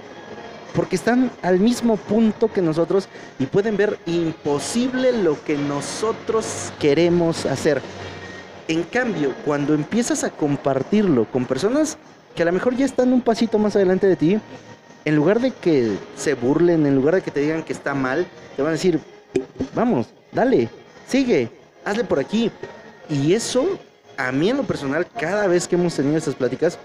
porque 0.75 0.97
están 0.97 1.31
al 1.43 1.61
mismo 1.61 1.97
punto 1.97 2.53
que 2.53 2.63
nosotros 2.63 3.09
y 3.39 3.47
pueden 3.47 3.77
ver 3.77 3.99
imposible 4.07 5.13
lo 5.13 5.43
que 5.45 5.57
nosotros 5.57 6.73
queremos 6.79 7.47
hacer. 7.47 7.83
En 8.69 8.83
cambio, 8.85 9.35
cuando 9.45 9.75
empiezas 9.75 10.25
a 10.25 10.31
compartirlo 10.31 11.27
con 11.27 11.45
personas 11.47 11.99
que 12.35 12.43
a 12.43 12.47
lo 12.47 12.53
mejor 12.53 12.77
ya 12.77 12.85
están 12.85 13.13
un 13.13 13.21
pasito 13.21 13.59
más 13.59 13.77
adelante 13.77 14.07
de 14.07 14.17
ti, 14.17 14.39
en 15.05 15.17
lugar 15.17 15.41
de 15.41 15.51
que 15.51 15.97
se 16.17 16.35
burlen, 16.35 16.87
en 16.87 16.95
lugar 16.95 17.17
de 17.17 17.23
que 17.23 17.31
te 17.31 17.41
digan 17.41 17.63
que 17.63 17.73
está 17.73 17.95
mal, 17.95 18.27
te 18.57 18.63
van 18.63 18.71
a 18.71 18.73
decir, 18.73 19.01
vamos, 19.75 20.09
dale, 20.31 20.69
sigue, 21.07 21.51
hazle 21.85 22.05
por 22.05 22.21
aquí. 22.21 22.51
Y 23.09 23.35
eso, 23.35 23.79
a 24.17 24.33
mí 24.33 24.49
en 24.49 24.59
lo 24.59 24.63
personal, 24.63 25.07
cada 25.19 25.47
vez 25.47 25.67
que 25.67 25.75
hemos 25.75 25.95
tenido 25.95 26.17
estas 26.17 26.37
pláticas, 26.37 26.79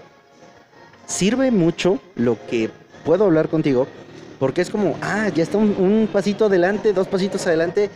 sirve 1.06 1.50
mucho 1.50 2.00
lo 2.16 2.36
que 2.46 2.70
puedo 3.04 3.24
hablar 3.24 3.48
contigo, 3.48 3.86
porque 4.38 4.60
es 4.60 4.70
como, 4.70 4.96
ah, 5.02 5.28
ya 5.28 5.42
está 5.42 5.58
un, 5.58 6.08
pasito 6.12 6.46
adelante, 6.46 6.92
dos 6.92 7.08
pasitos 7.08 7.46
adelante, 7.46 7.90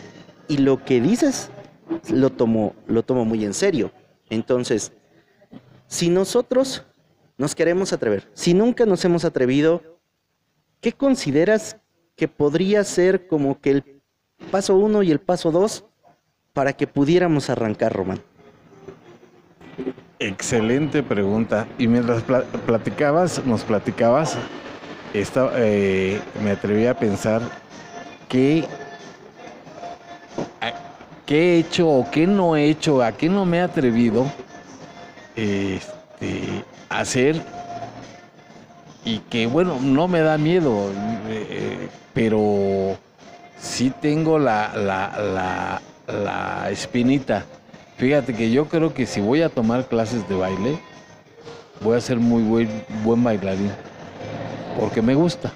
y 0.48 0.58
lo 0.58 0.84
que 0.84 1.00
dices 1.00 1.50
lo 2.10 2.30
tomo, 2.30 2.74
lo 2.86 3.02
tomo 3.02 3.24
muy 3.24 3.44
en 3.44 3.54
serio. 3.54 3.92
Entonces, 4.30 4.92
si 5.86 6.08
nosotros 6.08 6.84
nos 7.38 7.54
queremos 7.54 7.92
atrever, 7.92 8.28
si 8.34 8.54
nunca 8.54 8.86
nos 8.86 9.04
hemos 9.04 9.24
atrevido, 9.24 9.82
¿qué 10.80 10.92
consideras 10.92 11.76
que 12.16 12.28
podría 12.28 12.82
ser 12.84 13.26
como 13.26 13.60
que 13.60 13.70
el 13.70 14.02
paso 14.50 14.76
uno 14.76 15.02
y 15.02 15.10
el 15.10 15.20
paso 15.20 15.50
dos 15.50 15.84
para 16.52 16.72
que 16.72 16.86
pudiéramos 16.86 17.50
arrancar, 17.50 17.92
Román? 17.92 18.20
Excelente 20.18 21.02
pregunta. 21.02 21.66
Y 21.78 21.88
mientras 21.88 22.22
pla- 22.22 22.44
platicabas, 22.66 23.44
nos 23.44 23.64
platicabas, 23.64 24.36
esta- 25.14 25.52
eh, 25.56 26.20
me 26.42 26.52
atreví 26.52 26.86
a 26.86 26.94
pensar 26.94 27.42
qué, 28.28 28.64
qué 31.26 31.56
he 31.56 31.58
hecho 31.58 31.88
o 31.88 32.10
qué 32.10 32.26
no 32.26 32.56
he 32.56 32.68
hecho, 32.68 33.02
a 33.02 33.12
qué 33.12 33.28
no 33.28 33.44
me 33.44 33.58
he 33.58 33.60
atrevido 33.60 34.26
este, 35.36 36.64
a 36.88 37.00
hacer 37.00 37.40
y 39.04 39.18
que 39.18 39.46
bueno, 39.46 39.78
no 39.80 40.08
me 40.08 40.20
da 40.20 40.38
miedo, 40.38 40.90
eh, 41.28 41.88
pero 42.14 42.96
sí 43.58 43.92
tengo 44.00 44.38
la, 44.38 44.72
la, 44.76 45.80
la, 46.06 46.70
espinita. 46.70 47.44
Fíjate 47.96 48.34
que 48.34 48.50
yo 48.50 48.66
creo 48.66 48.94
que 48.94 49.06
si 49.06 49.20
voy 49.20 49.42
a 49.42 49.48
tomar 49.48 49.86
clases 49.86 50.28
de 50.28 50.34
baile, 50.34 50.78
voy 51.80 51.96
a 51.96 52.00
ser 52.00 52.18
muy 52.18 52.68
buen 53.04 53.24
bailarín, 53.24 53.72
porque 54.78 55.02
me 55.02 55.14
gusta, 55.14 55.52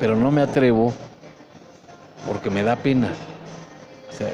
pero 0.00 0.16
no 0.16 0.30
me 0.30 0.42
atrevo 0.42 0.92
porque 2.26 2.50
me 2.50 2.62
da 2.62 2.76
pena. 2.76 3.08
O 4.10 4.12
sea, 4.12 4.32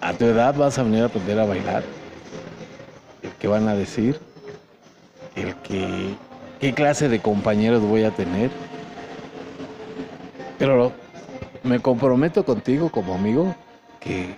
a 0.00 0.12
tu 0.12 0.24
edad 0.24 0.54
vas 0.54 0.78
a 0.78 0.82
venir 0.82 1.02
a 1.02 1.06
aprender 1.06 1.38
a 1.38 1.46
bailar. 1.46 1.82
El 3.22 3.48
van 3.48 3.68
a 3.68 3.74
decir, 3.74 4.18
el 5.36 5.54
que 5.56 6.14
qué 6.60 6.72
clase 6.72 7.08
de 7.08 7.20
compañeros 7.20 7.82
voy 7.82 8.04
a 8.04 8.10
tener. 8.10 8.50
Pero 10.58 10.92
me 11.62 11.80
comprometo 11.80 12.44
contigo 12.44 12.90
como 12.90 13.14
amigo 13.14 13.54
que 14.00 14.34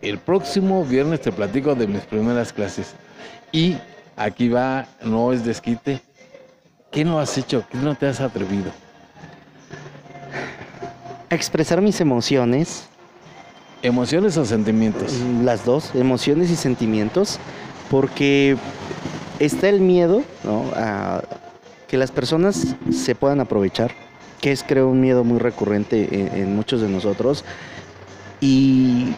el 0.00 0.18
próximo 0.18 0.84
viernes 0.84 1.22
te 1.22 1.32
platico 1.32 1.74
de 1.74 1.86
mis 1.86 2.02
primeras 2.02 2.52
clases. 2.52 2.94
Y 3.50 3.76
aquí 4.16 4.48
va, 4.48 4.86
no 5.02 5.32
es 5.32 5.44
desquite. 5.44 6.00
¿Qué 6.90 7.04
no 7.04 7.18
has 7.18 7.36
hecho? 7.38 7.64
¿Qué 7.70 7.78
no 7.78 7.94
te 7.94 8.06
has 8.06 8.20
atrevido? 8.20 8.72
expresar 11.30 11.80
mis 11.82 12.00
emociones. 12.00 12.88
¿Emociones 13.82 14.36
o 14.36 14.44
sentimientos? 14.44 15.12
Las 15.44 15.64
dos, 15.64 15.94
emociones 15.94 16.50
y 16.50 16.56
sentimientos, 16.56 17.38
porque 17.90 18.56
está 19.38 19.68
el 19.68 19.80
miedo 19.80 20.22
¿no? 20.42 20.64
a 20.74 21.22
que 21.86 21.96
las 21.96 22.10
personas 22.10 22.74
se 22.90 23.14
puedan 23.14 23.40
aprovechar, 23.40 23.92
que 24.40 24.52
es 24.52 24.64
creo 24.64 24.88
un 24.88 25.00
miedo 25.00 25.22
muy 25.22 25.38
recurrente 25.38 26.08
en, 26.10 26.42
en 26.42 26.56
muchos 26.56 26.80
de 26.80 26.88
nosotros. 26.88 27.44
Y 28.40 29.14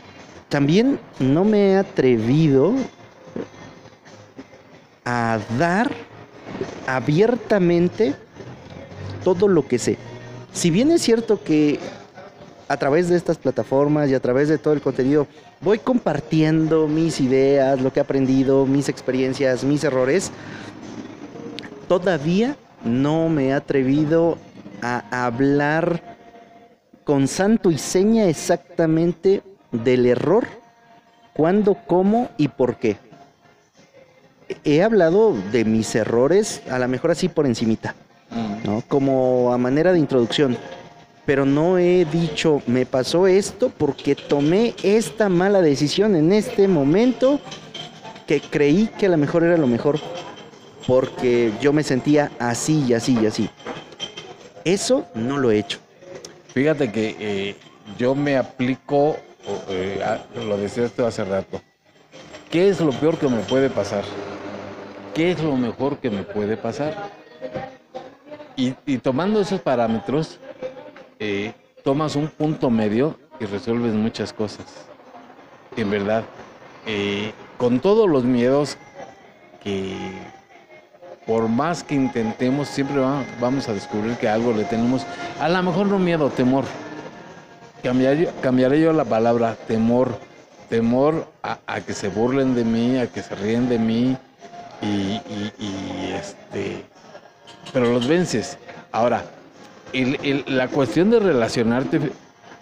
también 0.48 1.00
no 1.18 1.44
me 1.44 1.70
he 1.70 1.76
atrevido 1.76 2.74
a 5.04 5.38
dar 5.58 5.90
abiertamente 6.86 8.14
todo 9.24 9.48
lo 9.48 9.66
que 9.66 9.78
sé. 9.78 9.98
Si 10.52 10.70
bien 10.70 10.90
es 10.90 11.02
cierto 11.02 11.42
que 11.42 11.78
a 12.68 12.76
través 12.76 13.08
de 13.08 13.16
estas 13.16 13.36
plataformas 13.36 14.10
y 14.10 14.14
a 14.14 14.20
través 14.20 14.48
de 14.48 14.58
todo 14.58 14.74
el 14.74 14.80
contenido 14.80 15.26
voy 15.60 15.78
compartiendo 15.78 16.86
mis 16.86 17.20
ideas, 17.20 17.80
lo 17.80 17.92
que 17.92 18.00
he 18.00 18.02
aprendido, 18.02 18.66
mis 18.66 18.88
experiencias, 18.88 19.64
mis 19.64 19.84
errores, 19.84 20.30
todavía 21.88 22.56
no 22.84 23.28
me 23.28 23.48
he 23.48 23.52
atrevido 23.52 24.38
a 24.82 25.26
hablar 25.26 26.16
con 27.04 27.26
santo 27.26 27.70
y 27.70 27.78
seña 27.78 28.26
exactamente 28.26 29.42
del 29.72 30.06
error, 30.06 30.46
cuándo, 31.34 31.76
cómo 31.86 32.30
y 32.36 32.48
por 32.48 32.76
qué. 32.76 32.98
He 34.64 34.82
hablado 34.82 35.34
de 35.52 35.64
mis 35.64 35.94
errores, 35.94 36.62
a 36.70 36.78
lo 36.78 36.88
mejor 36.88 37.12
así 37.12 37.28
por 37.28 37.46
encimita, 37.46 37.94
¿no? 38.64 38.82
como 38.88 39.52
a 39.52 39.58
manera 39.58 39.92
de 39.92 39.98
introducción, 39.98 40.56
pero 41.26 41.46
no 41.46 41.78
he 41.78 42.04
dicho, 42.06 42.62
me 42.66 42.86
pasó 42.86 43.26
esto 43.26 43.70
porque 43.76 44.14
tomé 44.14 44.74
esta 44.82 45.28
mala 45.28 45.62
decisión 45.62 46.16
en 46.16 46.32
este 46.32 46.66
momento 46.66 47.40
que 48.26 48.40
creí 48.40 48.88
que 48.98 49.06
a 49.06 49.10
lo 49.10 49.16
mejor 49.16 49.44
era 49.44 49.56
lo 49.56 49.66
mejor 49.66 50.00
porque 50.86 51.52
yo 51.60 51.72
me 51.72 51.82
sentía 51.82 52.32
así 52.38 52.84
y 52.88 52.94
así 52.94 53.16
y 53.20 53.26
así. 53.26 53.50
Eso 54.64 55.06
no 55.14 55.38
lo 55.38 55.50
he 55.50 55.58
hecho. 55.58 55.78
Fíjate 56.52 56.90
que 56.90 57.16
eh, 57.20 57.56
yo 57.98 58.14
me 58.14 58.36
aplico, 58.36 59.16
eh, 59.68 60.02
lo 60.34 60.56
decías 60.56 60.92
tú 60.92 61.04
hace 61.04 61.24
rato, 61.24 61.60
¿qué 62.50 62.68
es 62.68 62.80
lo 62.80 62.90
peor 62.92 63.18
que 63.18 63.28
me 63.28 63.40
puede 63.42 63.70
pasar? 63.70 64.04
¿Qué 65.14 65.32
es 65.32 65.42
lo 65.42 65.56
mejor 65.56 65.98
que 65.98 66.10
me 66.10 66.22
puede 66.22 66.56
pasar? 66.56 67.10
Y, 68.56 68.72
tomando 68.98 69.40
esos 69.40 69.60
parámetros, 69.60 70.38
eh, 71.18 71.52
tomas 71.82 72.14
un 72.14 72.28
punto 72.28 72.68
medio 72.70 73.18
y 73.38 73.46
resuelves 73.46 73.94
muchas 73.94 74.32
cosas. 74.32 74.66
En 75.76 75.90
verdad, 75.90 76.24
eh, 76.86 77.32
con 77.56 77.80
todos 77.80 78.08
los 78.08 78.24
miedos 78.24 78.76
que 79.62 79.96
por 81.26 81.48
más 81.48 81.84
que 81.84 81.94
intentemos, 81.94 82.68
siempre 82.68 83.00
vamos 83.40 83.68
a 83.68 83.72
descubrir 83.72 84.16
que 84.16 84.28
algo 84.28 84.52
le 84.52 84.64
tenemos, 84.64 85.06
a 85.38 85.48
lo 85.48 85.62
mejor 85.62 85.86
no 85.86 85.98
miedo, 85.98 86.28
temor. 86.28 86.64
cambiaré 88.42 88.80
yo 88.80 88.92
la 88.92 89.04
palabra 89.04 89.54
temor, 89.68 90.18
temor 90.68 91.28
a, 91.42 91.80
que 91.82 91.92
se 91.92 92.08
burlen 92.08 92.54
de 92.54 92.64
mí, 92.64 92.98
a 92.98 93.06
que 93.06 93.22
se 93.22 93.34
ríen 93.36 93.68
de 93.68 93.78
mí 93.78 94.16
y, 94.82 96.12
este, 96.14 96.84
pero 97.72 97.92
los 97.92 98.06
vences. 98.06 98.58
Ahora, 98.92 99.24
la 100.46 100.68
cuestión 100.68 101.10
de 101.10 101.20
relacionarte, 101.20 102.12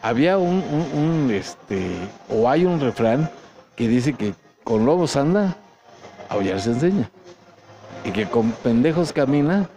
había 0.03 0.39
un, 0.39 1.31
este, 1.33 1.91
o 2.29 2.49
hay 2.49 2.65
un 2.65 2.81
refrán 2.81 3.31
que 3.77 3.89
dice 3.89 4.15
que 4.15 4.35
con 4.65 4.85
lobos 4.85 5.17
anda, 5.17 5.57
aullar 6.29 6.61
se 6.61 6.71
enseña. 6.71 7.11
Y 8.05 8.11
que 8.11 8.27
con 8.27 8.53
pendejos 8.53 9.13
camina, 9.13 9.69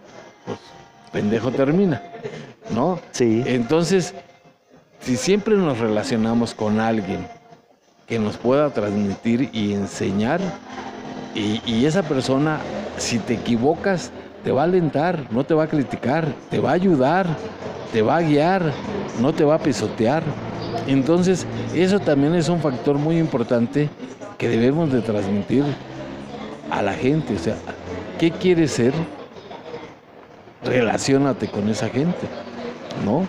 pues 0.46 0.58
pendejo 1.12 1.50
termina. 1.50 2.02
¿No? 2.70 3.00
Sí. 3.10 3.42
Entonces, 3.46 4.14
si 5.00 5.16
siempre 5.16 5.56
nos 5.56 5.78
relacionamos 5.78 6.54
con 6.54 6.80
alguien 6.80 7.26
que 8.06 8.18
nos 8.18 8.36
pueda 8.36 8.70
transmitir 8.70 9.50
y 9.52 9.72
enseñar, 9.72 10.40
y, 11.34 11.86
esa 11.86 12.02
persona, 12.02 12.58
si 12.98 13.18
te 13.18 13.34
equivocas, 13.34 14.10
te 14.44 14.52
va 14.52 14.62
a 14.62 14.64
alentar, 14.64 15.26
no 15.30 15.44
te 15.44 15.54
va 15.54 15.64
a 15.64 15.68
criticar, 15.68 16.26
te 16.50 16.58
va 16.58 16.70
a 16.70 16.74
ayudar, 16.74 17.26
te 17.92 18.02
va 18.02 18.16
a 18.16 18.22
guiar, 18.22 18.72
no 19.20 19.32
te 19.32 19.44
va 19.44 19.54
a 19.56 19.58
pisotear. 19.58 20.22
Entonces, 20.86 21.46
eso 21.74 22.00
también 22.00 22.34
es 22.34 22.48
un 22.48 22.60
factor 22.60 22.98
muy 22.98 23.18
importante 23.18 23.88
que 24.36 24.48
debemos 24.48 24.92
de 24.92 25.00
transmitir 25.00 25.64
a 26.70 26.82
la 26.82 26.92
gente. 26.94 27.34
O 27.34 27.38
sea, 27.38 27.56
¿qué 28.18 28.30
quieres 28.30 28.72
ser? 28.72 28.92
Relaciónate 30.64 31.48
con 31.48 31.68
esa 31.68 31.88
gente, 31.88 32.26
¿no? 33.04 33.26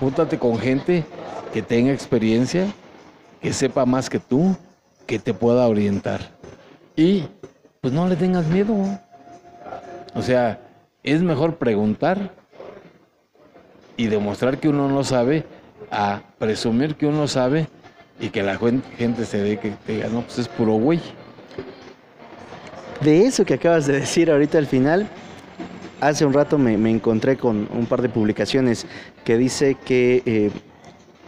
Júntate 0.00 0.38
con 0.38 0.58
gente 0.58 1.04
que 1.52 1.62
tenga 1.62 1.92
experiencia, 1.92 2.66
que 3.40 3.52
sepa 3.52 3.84
más 3.86 4.10
que 4.10 4.18
tú, 4.18 4.56
que 5.06 5.18
te 5.18 5.34
pueda 5.34 5.66
orientar. 5.66 6.37
Y 6.98 7.22
pues 7.80 7.94
no 7.94 8.08
le 8.08 8.16
tengas 8.16 8.48
miedo. 8.48 8.74
O 10.16 10.20
sea, 10.20 10.58
es 11.04 11.22
mejor 11.22 11.54
preguntar 11.54 12.32
y 13.96 14.08
demostrar 14.08 14.58
que 14.58 14.68
uno 14.68 14.88
no 14.88 15.04
sabe 15.04 15.44
a 15.92 16.22
presumir 16.38 16.96
que 16.96 17.06
uno 17.06 17.28
sabe 17.28 17.68
y 18.18 18.30
que 18.30 18.42
la 18.42 18.58
gente 18.96 19.24
se 19.24 19.38
dé 19.38 19.58
que 19.58 19.74
diga, 19.86 20.08
no, 20.08 20.22
pues 20.22 20.40
es 20.40 20.48
puro 20.48 20.72
güey. 20.72 21.00
De 23.00 23.26
eso 23.26 23.44
que 23.44 23.54
acabas 23.54 23.86
de 23.86 24.00
decir 24.00 24.28
ahorita 24.28 24.58
al 24.58 24.66
final, 24.66 25.06
hace 26.00 26.26
un 26.26 26.32
rato 26.32 26.58
me, 26.58 26.74
encontré 26.90 27.36
con 27.36 27.68
un 27.72 27.86
par 27.86 28.02
de 28.02 28.08
publicaciones 28.08 28.88
que 29.24 29.38
dice 29.38 29.76
que 29.76 30.24
eh, 30.26 30.50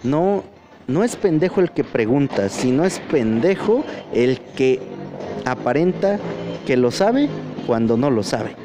no, 0.03 0.43
no 0.89 1.05
es 1.05 1.15
pendejo 1.15 1.61
el 1.61 1.71
que 1.71 1.85
pregunta, 1.85 2.49
sino 2.49 2.85
es 2.85 2.99
pendejo 2.99 3.85
el 4.13 4.41
que 4.57 4.81
aparenta 5.44 6.18
que 6.66 6.76
lo 6.76 6.90
sabe 6.90 7.29
cuando 7.66 7.96
no 7.96 8.11
lo 8.11 8.22
sabe. 8.22 8.57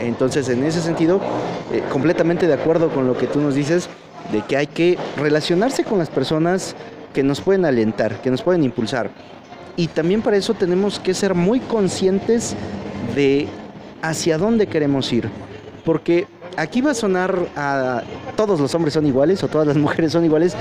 Entonces, 0.00 0.48
en 0.48 0.64
ese 0.64 0.80
sentido, 0.80 1.20
eh, 1.72 1.82
completamente 1.90 2.46
de 2.46 2.54
acuerdo 2.54 2.90
con 2.90 3.06
lo 3.06 3.16
que 3.16 3.26
tú 3.26 3.40
nos 3.40 3.54
dices, 3.54 3.88
de 4.32 4.42
que 4.42 4.56
hay 4.56 4.66
que 4.66 4.98
relacionarse 5.16 5.84
con 5.84 5.98
las 5.98 6.08
personas 6.08 6.74
que 7.12 7.22
nos 7.22 7.40
pueden 7.40 7.64
alentar, 7.64 8.20
que 8.22 8.30
nos 8.30 8.42
pueden 8.42 8.62
impulsar. 8.64 9.10
Y 9.76 9.88
también 9.88 10.22
para 10.22 10.36
eso 10.36 10.54
tenemos 10.54 11.00
que 11.00 11.14
ser 11.14 11.34
muy 11.34 11.60
conscientes 11.60 12.54
de 13.14 13.48
hacia 14.02 14.38
dónde 14.38 14.66
queremos 14.66 15.12
ir. 15.12 15.28
Porque 15.84 16.26
aquí 16.56 16.80
va 16.80 16.92
a 16.92 16.94
sonar 16.94 17.48
a 17.56 18.02
todos 18.36 18.60
los 18.60 18.74
hombres 18.74 18.94
son 18.94 19.06
iguales 19.06 19.42
o 19.42 19.48
todas 19.48 19.66
las 19.66 19.76
mujeres 19.78 20.12
son 20.12 20.24
iguales, 20.24 20.54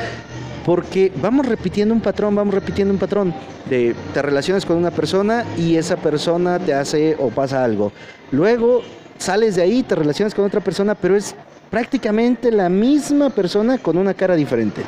porque 0.69 1.11
vamos 1.19 1.47
repitiendo 1.47 1.95
un 1.95 1.99
patrón, 1.99 2.35
vamos 2.35 2.53
repitiendo 2.53 2.93
un 2.93 2.99
patrón 2.99 3.33
de 3.67 3.95
te 4.13 4.21
relacionas 4.21 4.67
con 4.67 4.77
una 4.77 4.91
persona 4.91 5.43
y 5.57 5.77
esa 5.77 5.97
persona 5.97 6.59
te 6.59 6.75
hace 6.75 7.15
o 7.17 7.29
pasa 7.29 7.63
algo. 7.63 7.91
Luego 8.29 8.83
sales 9.17 9.55
de 9.55 9.63
ahí, 9.63 9.81
te 9.81 9.95
relacionas 9.95 10.35
con 10.35 10.45
otra 10.45 10.61
persona, 10.61 10.93
pero 10.93 11.15
es 11.15 11.33
prácticamente 11.71 12.51
la 12.51 12.69
misma 12.69 13.31
persona 13.31 13.79
con 13.79 13.97
una 13.97 14.13
cara 14.13 14.35
diferente. 14.35 14.83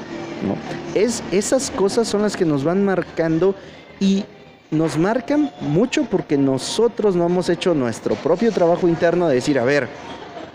¿no? 0.46 0.56
Es, 0.94 1.24
esas 1.32 1.72
cosas 1.72 2.08
son 2.08 2.22
las 2.22 2.38
que 2.38 2.46
nos 2.46 2.64
van 2.64 2.86
marcando 2.86 3.56
y 4.00 4.24
nos 4.70 5.00
marcan 5.00 5.52
mucho 5.62 6.04
porque 6.04 6.38
nosotros 6.38 7.16
no 7.16 7.26
hemos 7.26 7.50
hecho 7.50 7.74
nuestro 7.74 8.14
propio 8.14 8.52
trabajo 8.52 8.88
interno 8.88 9.28
de 9.28 9.34
decir, 9.34 9.58
a 9.58 9.64
ver, 9.64 9.88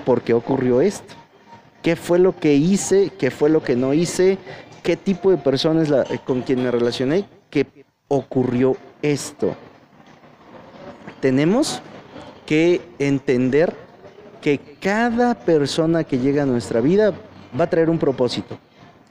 ¿por 0.05 0.23
qué 0.23 0.35
ocurrió 0.35 0.81
esto? 0.81 1.15
¿Qué 1.87 1.95
fue 1.95 2.19
lo 2.19 2.37
que 2.37 2.55
hice? 2.55 3.13
¿Qué 3.17 3.31
fue 3.31 3.49
lo 3.49 3.63
que 3.63 3.77
no 3.77 3.95
hice? 3.95 4.39
¿Qué 4.87 4.97
tipo 4.97 5.33
de 5.33 5.37
personas 5.37 5.89
la, 5.89 6.05
con 6.25 6.43
quien 6.43 6.63
me 6.63 6.71
relacioné? 6.71 7.25
¿Qué 7.51 7.67
ocurrió 8.07 8.77
esto? 9.03 9.57
Tenemos 11.19 11.83
que 12.47 12.81
entender 13.01 13.75
que 14.41 14.61
cada 14.81 15.35
persona 15.35 16.05
que 16.05 16.21
llega 16.21 16.45
a 16.45 16.47
nuestra 16.47 16.81
vida 16.81 17.13
va 17.59 17.65
a 17.65 17.69
traer 17.69 17.91
un 17.91 17.99
propósito. 17.99 18.59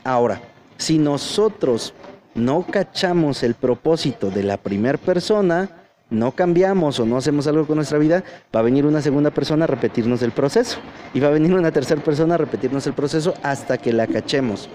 Ahora, 0.05 0.41
si 0.77 0.97
nosotros 0.97 1.93
no 2.35 2.65
cachamos 2.65 3.43
el 3.43 3.55
propósito 3.55 4.31
de 4.31 4.43
la 4.43 4.55
primera 4.55 4.97
persona, 4.97 5.69
no 6.09 6.31
cambiamos 6.31 7.01
o 7.01 7.05
no 7.05 7.17
hacemos 7.17 7.47
algo 7.47 7.67
con 7.67 7.75
nuestra 7.75 7.97
vida, 7.97 8.23
va 8.55 8.61
a 8.61 8.63
venir 8.63 8.85
una 8.85 9.01
segunda 9.01 9.29
persona 9.29 9.65
a 9.65 9.67
repetirnos 9.67 10.21
el 10.21 10.31
proceso. 10.31 10.77
Y 11.13 11.19
va 11.19 11.27
a 11.27 11.31
venir 11.31 11.53
una 11.53 11.73
tercera 11.73 12.01
persona 12.01 12.35
a 12.35 12.37
repetirnos 12.37 12.87
el 12.87 12.93
proceso 12.93 13.33
hasta 13.43 13.77
que 13.77 13.91
la 13.91 14.07
cachemos. 14.07 14.69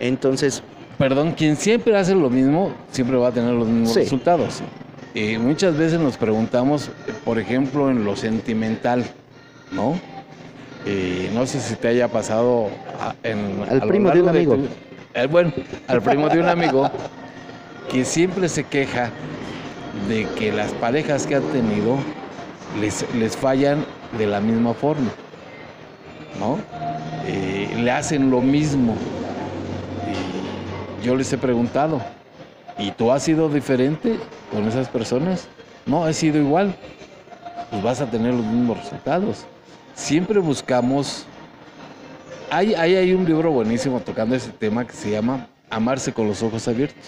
Entonces... 0.00 0.62
Perdón, 0.98 1.32
quien 1.32 1.56
siempre 1.56 1.96
hace 1.96 2.14
lo 2.14 2.30
mismo, 2.30 2.72
siempre 2.92 3.16
va 3.16 3.28
a 3.28 3.32
tener 3.32 3.52
los 3.52 3.66
mismos 3.66 3.96
resultados. 3.96 4.62
Y 5.12 5.38
muchas 5.38 5.76
veces 5.76 5.98
nos 5.98 6.16
preguntamos, 6.16 6.90
por 7.24 7.38
ejemplo, 7.38 7.90
en 7.90 8.04
lo 8.04 8.14
sentimental, 8.14 9.04
¿no? 9.72 9.98
Y 10.86 11.34
no 11.34 11.46
sé 11.46 11.60
si 11.60 11.74
te 11.76 11.88
haya 11.88 12.08
pasado 12.08 12.68
en, 13.22 13.62
al 13.68 13.88
primo 13.88 14.10
de 14.10 14.22
un 14.22 14.28
amigo. 14.28 14.56
Eh, 15.14 15.26
bueno, 15.26 15.52
al 15.88 16.02
primo 16.02 16.28
de 16.28 16.40
un 16.40 16.48
amigo 16.48 16.90
que 17.90 18.04
siempre 18.04 18.48
se 18.48 18.64
queja 18.64 19.10
de 20.08 20.26
que 20.36 20.52
las 20.52 20.72
parejas 20.72 21.26
que 21.26 21.36
ha 21.36 21.40
tenido 21.40 21.96
les, 22.80 23.06
les 23.14 23.36
fallan 23.36 23.84
de 24.18 24.26
la 24.26 24.40
misma 24.40 24.74
forma, 24.74 25.10
¿no? 26.38 26.58
Eh, 27.26 27.68
le 27.78 27.90
hacen 27.90 28.30
lo 28.30 28.40
mismo. 28.40 28.96
Yo 31.04 31.14
les 31.14 31.30
he 31.34 31.36
preguntado, 31.36 32.00
¿y 32.78 32.90
tú 32.90 33.12
has 33.12 33.22
sido 33.22 33.50
diferente 33.50 34.18
con 34.50 34.66
esas 34.66 34.88
personas? 34.88 35.48
No, 35.84 36.08
he 36.08 36.14
sido 36.14 36.38
igual. 36.38 36.74
Pues 37.70 37.82
vas 37.82 38.00
a 38.00 38.10
tener 38.10 38.32
los 38.32 38.46
mismos 38.46 38.78
resultados. 38.78 39.44
Siempre 39.94 40.38
buscamos... 40.38 41.26
Hay, 42.50 42.72
hay, 42.72 42.94
hay 42.94 43.12
un 43.12 43.26
libro 43.26 43.50
buenísimo 43.50 44.00
tocando 44.00 44.34
ese 44.34 44.50
tema 44.50 44.86
que 44.86 44.94
se 44.94 45.10
llama 45.10 45.46
Amarse 45.68 46.10
con 46.10 46.26
los 46.26 46.42
ojos 46.42 46.66
abiertos. 46.68 47.04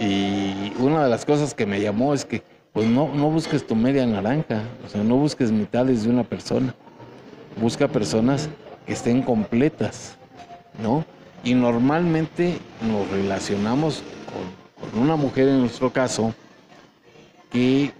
Y 0.00 0.72
una 0.80 1.04
de 1.04 1.10
las 1.10 1.24
cosas 1.24 1.54
que 1.54 1.66
me 1.66 1.80
llamó 1.80 2.12
es 2.12 2.24
que 2.24 2.42
pues 2.72 2.88
no, 2.88 3.08
no 3.14 3.30
busques 3.30 3.64
tu 3.64 3.76
media 3.76 4.04
naranja, 4.04 4.64
o 4.84 4.88
sea, 4.88 5.04
no 5.04 5.14
busques 5.14 5.52
mitades 5.52 6.02
de 6.02 6.10
una 6.10 6.24
persona. 6.24 6.74
Busca 7.60 7.86
personas 7.86 8.48
que 8.84 8.94
estén 8.94 9.22
completas, 9.22 10.16
¿no? 10.82 11.04
Y 11.44 11.54
normalmente 11.54 12.58
nos 12.80 13.08
relacionamos 13.10 14.02
con, 14.92 15.02
una 15.02 15.16
mujer 15.16 15.48
en 15.48 15.60
nuestro 15.60 15.92
caso 15.92 16.34
que 17.50 17.92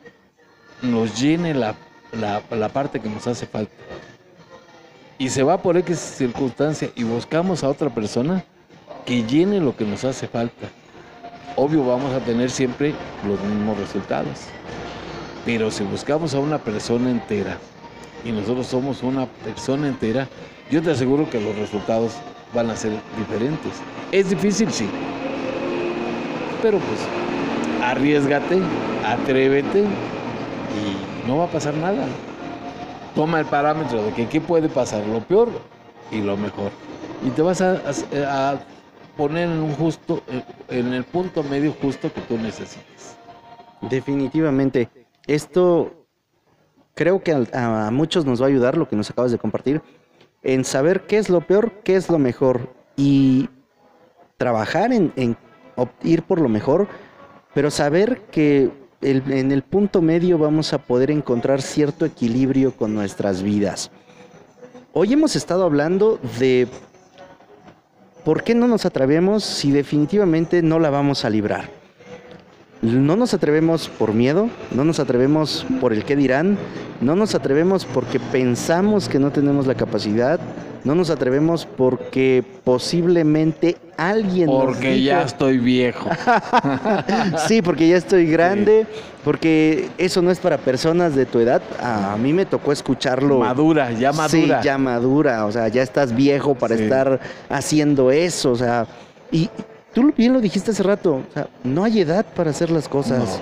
nos 0.83 1.21
llene 1.21 1.55
la, 1.55 1.75
la, 2.13 2.43
la, 2.51 2.69
parte 2.69 3.01
que 3.01 3.09
nos 3.09 3.27
hace 3.27 3.47
falta. 3.47 3.73
Y 5.19 5.29
se 5.29 5.43
va 5.43 5.63
por 5.63 5.77
X 5.77 5.99
circunstancia 5.99 6.91
y 6.97 7.05
buscamos 7.05 7.63
a 7.63 7.69
otra 7.69 7.91
persona 7.91 8.45
que 9.05 9.23
llene 9.23 9.61
lo 9.61 9.77
que 9.77 9.85
nos 9.85 10.05
hace 10.05 10.27
falta 10.27 10.69
obvio 11.57 11.85
vamos 11.85 12.13
a 12.13 12.21
tener 12.21 12.51
siempre 12.51 12.95
los 13.27 13.41
mismos 13.43 13.79
resultados. 13.79 14.47
Pero 15.45 15.71
si 15.71 15.85
buscamos 15.85 16.35
a 16.35 16.39
una 16.39 16.59
persona 16.59 17.11
entera 17.11 17.59
y 18.25 18.33
nosotros 18.33 18.67
somos 18.67 19.03
una 19.03 19.27
persona 19.27 19.89
entera, 19.89 20.29
yo 20.71 20.83
te 20.83 20.91
aseguro 20.91 21.29
que 21.29 21.41
los 21.41 21.57
resultados 21.57 22.15
van 22.55 22.71
a 22.71 22.77
ser 22.77 22.93
diferentes. 23.19 23.73
Es 24.13 24.31
difícil, 24.31 24.71
sí. 24.71 24.89
Pero 26.63 26.79
pues 26.79 27.01
arriesgate, 27.83 28.61
atrévete 29.05 29.81
y 29.81 31.29
no 31.29 31.39
va 31.39 31.45
a 31.45 31.49
pasar 31.49 31.75
nada. 31.75 32.07
Toma 33.15 33.41
el 33.41 33.47
parámetro 33.47 34.03
de 34.03 34.13
que 34.13 34.29
qué 34.29 34.41
puede 34.41 34.69
pasar, 34.69 35.07
lo 35.07 35.21
peor 35.21 35.49
y 36.11 36.21
lo 36.21 36.37
mejor. 36.37 36.71
Y 37.25 37.31
te 37.31 37.43
vas 37.43 37.61
a, 37.61 37.81
a 38.27 38.59
poner 39.17 39.49
en 39.49 39.59
un 39.59 39.75
justo, 39.75 40.23
eh, 40.29 40.43
en 40.69 40.93
el 40.93 41.05
punto 41.05 41.43
medio 41.43 41.73
justo 41.81 42.13
que 42.13 42.21
tú 42.23 42.37
necesites. 42.39 43.17
Definitivamente. 43.83 44.89
Esto 45.27 46.07
creo 46.95 47.23
que 47.23 47.33
a, 47.53 47.91
muchos 47.91 48.25
nos 48.25 48.41
va 48.41 48.47
a 48.47 48.49
ayudar 48.49 48.77
lo 48.77 48.89
que 48.89 48.97
nos 48.97 49.11
acabas 49.11 49.33
de 49.33 49.39
compartir 49.39 49.83
en 50.45 50.65
saber 50.65 51.03
qué 51.03 51.19
es 51.19 51.31
lo 51.31 51.41
peor, 51.41 51.73
qué 51.83 51.97
es 51.97 52.09
lo 52.09 52.19
mejor 52.19 52.73
y 52.97 53.49
trabajar 54.37 54.93
en, 54.93 55.37
ir 56.03 56.23
por 56.23 56.41
lo 56.41 56.49
mejor, 56.49 56.87
pero 57.55 57.71
saber 57.71 58.21
que 58.31 58.71
en 59.01 59.53
el 59.53 59.63
punto 59.63 60.01
medio 60.01 60.39
vamos 60.39 60.73
a 60.73 60.79
poder 60.79 61.11
encontrar 61.11 61.61
cierto 61.61 62.05
equilibrio 62.05 62.73
con 62.73 62.95
nuestras 62.95 63.43
vidas. 63.43 63.91
Hoy 64.93 65.13
hemos 65.13 65.35
estado 65.35 65.65
hablando 65.65 66.21
de 66.39 66.69
¿por 68.25 68.45
qué 68.45 68.55
no 68.55 68.69
nos 68.69 68.87
atrevemos 68.87 69.45
si 69.45 69.73
definitivamente 69.73 70.63
no 70.63 70.79
la 70.79 70.91
vamos 70.91 71.25
a 71.25 71.31
librar? 71.31 71.84
No 72.85 73.17
nos 73.17 73.33
atrevemos 73.33 73.89
por 73.89 74.13
miedo, 74.13 74.51
no 74.71 74.85
nos 74.85 75.01
atrevemos 75.01 75.65
por 75.81 75.95
el 75.95 76.05
qué 76.05 76.17
dirán, 76.17 76.59
no 77.01 77.17
nos 77.17 77.35
atrevemos 77.35 77.87
porque 77.87 78.21
pensamos 78.21 79.09
que 79.09 79.19
no 79.19 79.31
tenemos 79.31 79.67
la 79.67 79.75
capacidad, 79.75 80.39
no 80.85 80.95
nos 80.95 81.09
atrevemos 81.09 81.65
porque 81.65 82.45
posiblemente 82.63 83.79
alguien 83.97 84.51
porque 84.51 85.03
ya 85.03 85.23
estoy 85.23 85.57
viejo. 85.57 86.11
sí, 87.49 87.63
porque 87.63 87.89
ya 87.89 87.97
estoy 87.97 88.27
grande, 88.27 88.87
porque 89.25 89.89
eso 89.97 90.21
no 90.21 90.31
es 90.31 90.39
para 90.39 90.59
personas 90.59 91.15
de 91.15 91.25
tu 91.25 91.39
edad. 91.39 91.63
A 91.81 92.19
mí 92.19 92.35
me 92.35 92.45
tocó 92.45 92.71
escucharlo. 92.71 93.39
Madura, 93.39 93.93
ya 93.93 94.13
madura. 94.13 94.61
Sí, 94.61 94.67
ya 94.67 94.77
madura, 94.77 95.47
o 95.47 95.53
sea, 95.53 95.69
ya 95.69 95.83
estás 95.83 96.15
viejo 96.15 96.55
para 96.55 96.75
estar 96.75 97.19
haciendo 97.49 98.11
eso, 98.11 98.53
o 98.53 98.57
sea, 98.57 98.87
y 99.33 99.49
tú 99.95 100.13
bien 100.17 100.33
lo 100.33 100.41
dijiste 100.41 100.73
hace 100.73 100.83
rato, 100.83 101.23
o 101.29 101.33
sea, 101.33 101.49
no 101.63 101.85
hay 101.85 102.01
edad 102.01 102.27
para 102.35 102.51
hacer 102.51 102.71
las 102.71 102.89
cosas. 102.89 103.41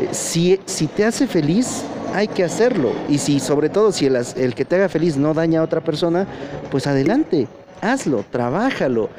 Eh, 0.00 0.08
si, 0.12 0.58
si 0.64 0.86
te 0.86 1.04
hace 1.04 1.26
feliz, 1.26 1.84
hay 2.14 2.28
que 2.28 2.44
hacerlo. 2.44 2.92
Y 3.08 3.18
si, 3.18 3.40
sobre 3.40 3.68
todo, 3.68 3.92
si 3.92 4.06
el, 4.06 4.54
que 4.54 4.64
te 4.64 4.76
haga 4.76 4.88
feliz 4.88 5.16
no 5.16 5.34
daña 5.34 5.60
a 5.60 5.64
otra 5.64 5.82
persona, 5.82 6.26
pues 6.70 6.86
adelante, 6.86 7.48
hazlo, 7.80 8.24
trabájalo. 8.30 9.10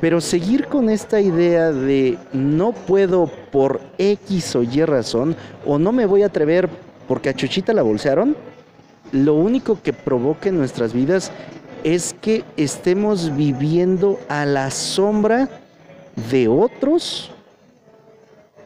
Pero 0.00 0.20
seguir 0.20 0.66
con 0.66 0.90
esta 0.90 1.20
idea 1.20 1.72
de 1.72 2.18
no 2.32 2.72
puedo 2.72 3.30
por 3.50 3.80
X 3.98 4.56
o 4.56 4.62
Y 4.62 4.84
razón, 4.84 5.36
o 5.64 5.78
no 5.78 5.92
me 5.92 6.06
voy 6.06 6.22
a 6.22 6.26
atrever 6.26 6.68
porque 7.08 7.28
a 7.28 7.34
Chuchita 7.34 7.72
la 7.72 7.82
bolsearon, 7.82 8.36
lo 9.12 9.34
único 9.34 9.80
que 9.82 9.92
provoca 9.92 10.48
en 10.48 10.58
nuestras 10.58 10.92
vidas 10.92 11.30
es 11.84 12.14
que 12.20 12.44
estemos 12.56 13.36
viviendo 13.36 14.18
a 14.28 14.46
la 14.46 14.70
sombra 14.70 15.48
de 16.30 16.48
otros, 16.48 17.30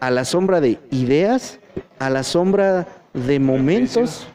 a 0.01 0.11
la 0.11 0.25
sombra 0.25 0.61
de 0.61 0.79
ideas, 0.91 1.59
a 1.99 2.11
la 2.11 2.23
sombra 2.23 2.87
de 3.13 3.39
momentos, 3.39 4.27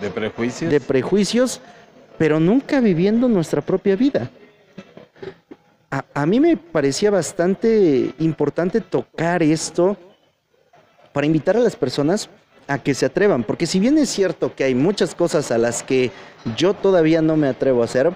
de 0.00 0.10
prejuicios, 0.10 0.70
de 0.70 0.80
prejuicios, 0.80 1.60
pero 2.18 2.40
nunca 2.40 2.80
viviendo 2.80 3.28
nuestra 3.28 3.60
propia 3.60 3.96
vida. 3.96 4.30
A, 6.14 6.24
mí 6.24 6.40
me 6.40 6.56
parecía 6.56 7.10
bastante 7.10 8.14
importante 8.18 8.80
tocar 8.80 9.42
esto 9.42 9.94
para 11.12 11.26
invitar 11.26 11.54
a 11.54 11.60
las 11.60 11.76
personas 11.76 12.30
a 12.66 12.78
que 12.78 12.94
se 12.94 13.04
atrevan, 13.04 13.44
porque 13.44 13.66
si 13.66 13.78
bien 13.78 13.98
es 13.98 14.08
cierto 14.08 14.54
que 14.54 14.64
hay 14.64 14.74
muchas 14.74 15.14
cosas 15.14 15.50
a 15.50 15.58
las 15.58 15.82
que 15.82 16.10
yo 16.56 16.72
todavía 16.72 17.20
no 17.20 17.36
me 17.36 17.46
atrevo 17.46 17.82
a 17.82 17.84
hacer, 17.84 18.10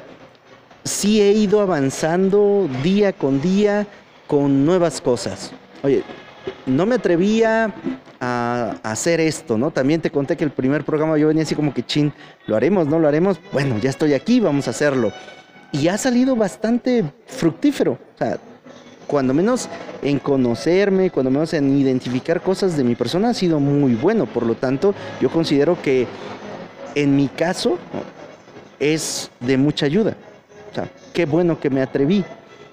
sí 0.85 1.21
he 1.21 1.33
ido 1.33 1.61
avanzando 1.61 2.67
día 2.83 3.13
con 3.13 3.43
día 3.43 3.87
con 4.27 4.65
nuevas 4.65 5.01
cosas. 5.01 5.53
Oye, 5.83 6.03
no 6.67 6.87
me 6.87 6.97
atrevía 6.97 7.73
a, 8.21 8.77
hacer 8.83 9.21
esto, 9.21 9.59
¿no? 9.59 9.71
También 9.71 10.01
te 10.01 10.11
conté 10.11 10.37
que 10.37 10.45
el 10.45 10.51
primer 10.51 10.85
programa 10.85 11.19
yo 11.19 11.29
venía 11.29 11.43
así 11.43 11.55
como 11.55 11.73
que, 11.73 11.85
chin, 11.85 12.13
¿lo 12.47 12.57
haremos, 12.57 12.87
no 12.87 12.99
lo 12.99 13.09
haremos? 13.09 13.41
Bueno, 13.53 13.79
ya 13.79 13.91
estoy 13.91 14.15
aquí, 14.15 14.41
vamos 14.41 14.67
a 14.69 14.71
hacerlo. 14.71 15.13
Y 15.73 15.89
ha 15.89 15.99
salido 15.99 16.37
bastante 16.37 17.05
fructífero. 17.27 17.93
O 17.93 18.19
sea, 18.19 18.39
cuando 19.07 19.35
menos 19.35 19.69
en 20.03 20.19
conocerme, 20.19 21.11
cuando 21.11 21.31
menos 21.31 21.53
en 21.55 21.77
identificar 21.79 22.41
cosas 22.41 22.77
de 22.77 22.85
mi 22.85 22.95
persona 22.95 23.31
ha 23.31 23.35
sido 23.35 23.61
muy 23.61 23.95
bueno. 23.95 24.27
Por 24.27 24.45
lo 24.45 24.55
tanto, 24.55 24.95
yo 25.21 25.31
considero 25.31 25.81
que 25.81 26.07
en 26.95 27.15
mi 27.15 27.29
caso 27.29 27.79
es 28.81 29.31
de 29.41 29.57
mucha 29.57 29.87
ayuda. 29.87 30.17
O 30.71 30.75
sea, 30.75 30.89
qué 31.13 31.27
bueno 31.27 31.61
que 31.61 31.71
me 31.71 31.83
atreví. 31.83 32.25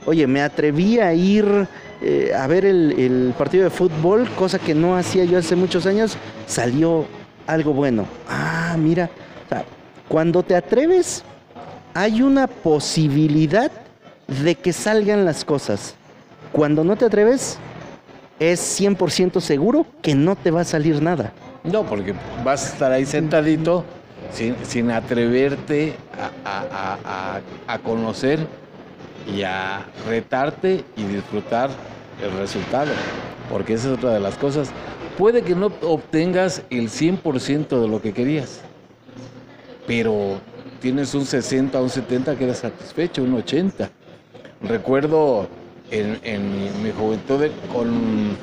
Oye, 0.06 0.28
me 0.28 0.42
atreví 0.42 1.00
a 1.00 1.14
ir 1.14 1.68
eh, 2.02 2.34
a 2.38 2.48
ver 2.48 2.66
el, 2.66 3.34
partido 3.38 3.64
de 3.64 3.70
fútbol, 3.70 4.28
cosa 4.32 4.60
que 4.60 4.74
no 4.74 4.98
hacía 4.98 5.24
yo 5.24 5.38
hace 5.38 5.56
muchos 5.56 5.86
años, 5.86 6.18
salió 6.48 7.06
algo 7.48 7.74
bueno. 7.74 8.06
Ah, 8.30 8.76
mira, 8.78 9.10
cuando 10.10 10.44
te 10.44 10.56
atreves, 10.56 11.24
hay 11.94 12.22
una 12.22 12.48
posibilidad 12.48 13.72
de 14.28 14.56
que 14.56 14.74
salgan 14.74 15.24
las 15.24 15.46
cosas. 15.46 15.96
Cuando 16.52 16.84
no 16.84 16.98
te 16.98 17.06
atreves, 17.06 17.58
es 18.40 18.82
100% 18.82 19.40
seguro 19.40 19.86
que 20.02 20.14
no 20.14 20.36
te 20.36 20.52
va 20.52 20.62
a 20.62 20.66
salir 20.66 21.02
nada. 21.02 21.32
No, 21.64 21.84
porque 21.84 22.14
vas 22.44 22.66
a 22.66 22.74
estar 22.74 22.92
ahí 22.92 23.06
sentadito 23.06 23.86
sin, 24.34 24.92
atreverte 24.92 25.94
a, 26.46 27.40
a 27.68 27.80
conocer 27.80 28.46
y 29.32 29.44
a 29.44 29.86
retarte 30.08 30.84
y 30.96 31.04
disfrutar 31.04 31.70
el 32.22 32.32
resultado. 32.38 32.92
Porque 33.50 33.74
esa 33.74 33.92
es 33.92 33.98
otra 33.98 34.12
de 34.12 34.20
las 34.20 34.38
cosas. 34.38 34.72
Puede 35.18 35.44
que 35.44 35.56
no 35.56 35.72
obtengas 35.82 36.64
el 36.70 36.90
100% 36.90 37.82
de 37.82 37.88
lo 37.88 38.02
que 38.02 38.14
querías, 38.14 38.62
pero 39.86 40.40
tienes 40.80 41.14
un 41.14 41.26
60, 41.26 41.80
un 41.82 41.90
70, 41.90 42.36
quedas 42.36 42.60
satisfecho, 42.60 43.24
un 43.24 43.36
80. 43.36 43.90
Recuerdo 44.62 45.48
en, 45.92 46.84
mi, 46.84 46.92
juventud 46.92 47.46
con 47.72 48.38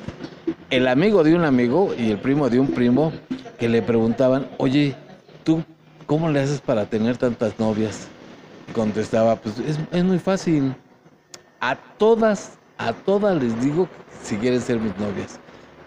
el 0.70 0.86
amigo 0.86 1.24
de 1.24 1.34
un 1.34 1.44
amigo 1.44 1.92
y 1.98 2.10
el 2.12 2.18
primo 2.18 2.48
de 2.48 2.60
un 2.60 2.68
primo 2.68 3.12
que 3.58 3.68
le 3.68 3.82
preguntaban, 3.82 4.46
oye, 4.58 4.94
¿tú 5.42 5.64
cómo 6.06 6.30
le 6.30 6.40
haces 6.40 6.60
para 6.60 6.86
tener 6.86 7.16
tantas 7.16 7.58
novias? 7.58 8.06
Contestaba, 8.72 9.36
pues 9.36 9.58
es, 9.58 9.78
es 9.90 10.04
muy 10.04 10.18
fácil. 10.18 10.74
A 11.60 11.76
todas, 11.76 12.58
a 12.78 12.92
todas 12.92 13.40
les 13.42 13.60
digo 13.60 13.88
si 14.22 14.36
quieren 14.36 14.60
ser 14.60 14.78
mis 14.78 14.96
novias. 14.98 15.38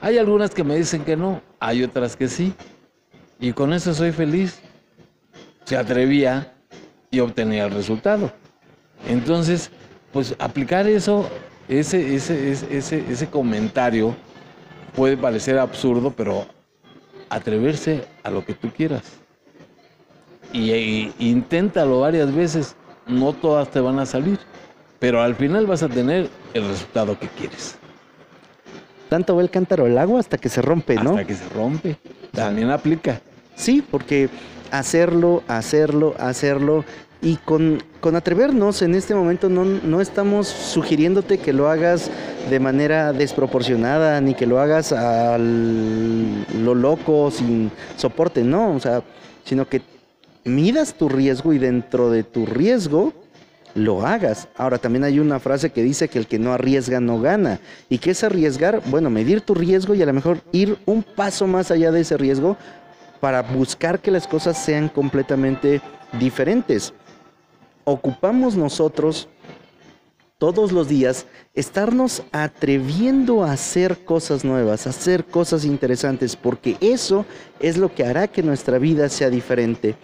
Hay 0.01 0.17
algunas 0.17 0.51
que 0.51 0.63
me 0.63 0.75
dicen 0.75 1.03
que 1.03 1.15
no, 1.15 1.41
hay 1.59 1.83
otras 1.83 2.15
que 2.15 2.27
sí. 2.27 2.53
Y 3.39 3.53
con 3.53 3.73
eso 3.73 3.93
soy 3.93 4.11
feliz 4.11 4.61
se 5.65 5.77
atrevía 5.77 6.53
y 7.11 7.19
obtenía 7.19 7.65
el 7.65 7.71
resultado. 7.71 8.31
Entonces, 9.07 9.69
pues 10.11 10.35
aplicar 10.39 10.87
eso, 10.87 11.29
ese, 11.67 12.15
ese, 12.15 12.51
ese, 12.51 13.03
ese 13.09 13.27
comentario 13.29 14.15
puede 14.95 15.17
parecer 15.17 15.57
absurdo, 15.57 16.11
pero 16.15 16.45
atreverse 17.29 18.05
a 18.23 18.29
lo 18.29 18.45
que 18.45 18.53
tú 18.53 18.69
quieras. 18.71 19.03
Y, 20.53 21.11
inténtalo 21.17 22.01
varias 22.01 22.33
veces, 22.33 22.75
no 23.07 23.33
todas 23.33 23.69
te 23.69 23.79
van 23.79 23.99
a 23.99 24.05
salir, 24.05 24.39
pero 24.99 25.21
al 25.21 25.35
final 25.35 25.65
vas 25.65 25.81
a 25.81 25.89
tener 25.89 26.29
el 26.53 26.67
resultado 26.67 27.19
que 27.19 27.27
quieres. 27.27 27.75
Tanto 29.09 29.35
va 29.35 29.41
el 29.41 29.49
cántaro 29.49 29.87
el 29.87 29.97
agua 29.97 30.19
hasta 30.19 30.37
que 30.37 30.49
se 30.49 30.61
rompe, 30.61 30.95
¿no? 30.95 31.11
Hasta 31.11 31.25
que 31.25 31.35
se 31.35 31.49
rompe. 31.49 31.97
También 32.31 32.69
aplica. 32.69 33.19
Sí, 33.55 33.83
porque 33.89 34.29
hacerlo, 34.71 35.43
hacerlo, 35.47 36.15
hacerlo. 36.19 36.85
Y 37.21 37.37
con, 37.37 37.81
con 37.99 38.15
atrevernos 38.15 38.81
en 38.81 38.95
este 38.95 39.15
momento 39.15 39.49
no, 39.49 39.63
no, 39.63 40.01
estamos 40.01 40.47
sugiriéndote 40.47 41.37
que 41.37 41.53
lo 41.53 41.69
hagas 41.69 42.11
de 42.49 42.59
manera 42.59 43.13
desproporcionada, 43.13 44.19
ni 44.19 44.33
que 44.33 44.45
lo 44.45 44.59
hagas 44.59 44.91
a 44.91 45.37
lo 45.37 46.75
loco, 46.75 47.31
sin 47.31 47.71
soporte, 47.95 48.43
no, 48.43 48.75
o 48.75 48.79
sea, 48.79 49.03
sino 49.45 49.67
que 49.67 49.81
midas 50.43 50.93
tu 50.93 51.09
riesgo 51.09 51.53
y 51.53 51.57
dentro 51.57 52.09
de 52.09 52.23
tu 52.23 52.45
riesgo 52.45 53.13
lo 53.75 54.05
hagas. 54.05 54.47
Ahora 54.55 54.77
también 54.77 55.03
hay 55.03 55.19
una 55.19 55.39
frase 55.39 55.71
que 55.71 55.83
dice 55.83 56.07
que 56.07 56.19
el 56.19 56.27
que 56.27 56.39
no 56.39 56.53
arriesga 56.53 56.99
no 56.99 57.19
gana. 57.19 57.59
¿Y 57.89 57.97
qué 57.97 58.11
es 58.11 58.23
arriesgar? 58.23 58.81
Bueno, 58.85 59.09
medir 59.09 59.41
tu 59.41 59.55
riesgo 59.55 59.95
y 59.95 60.01
a 60.01 60.05
lo 60.05 60.13
mejor 60.13 60.41
ir 60.51 60.77
un 60.85 61.03
paso 61.03 61.47
más 61.47 61.71
allá 61.71 61.91
de 61.91 62.01
ese 62.01 62.17
riesgo 62.17 62.57
para 63.19 63.41
buscar 63.41 63.99
que 63.99 64.11
las 64.11 64.27
cosas 64.27 64.63
sean 64.63 64.89
completamente 64.89 65.81
diferentes. 66.19 66.93
Ocupamos 67.85 68.55
nosotros 68.55 69.27
todos 70.37 70.73
los 70.73 70.89
días 70.89 71.25
estarnos 71.53 72.23
atreviendo 72.33 73.43
a 73.43 73.53
hacer 73.53 74.03
cosas 74.03 74.43
nuevas, 74.43 74.85
a 74.85 74.89
hacer 74.89 75.25
cosas 75.25 75.63
interesantes, 75.63 76.35
porque 76.35 76.75
eso 76.81 77.25
es 77.61 77.77
lo 77.77 77.93
que 77.93 78.03
hará 78.03 78.27
que 78.27 78.43
nuestra 78.43 78.77
vida 78.77 79.07
sea 79.07 79.29
diferente. 79.29 79.95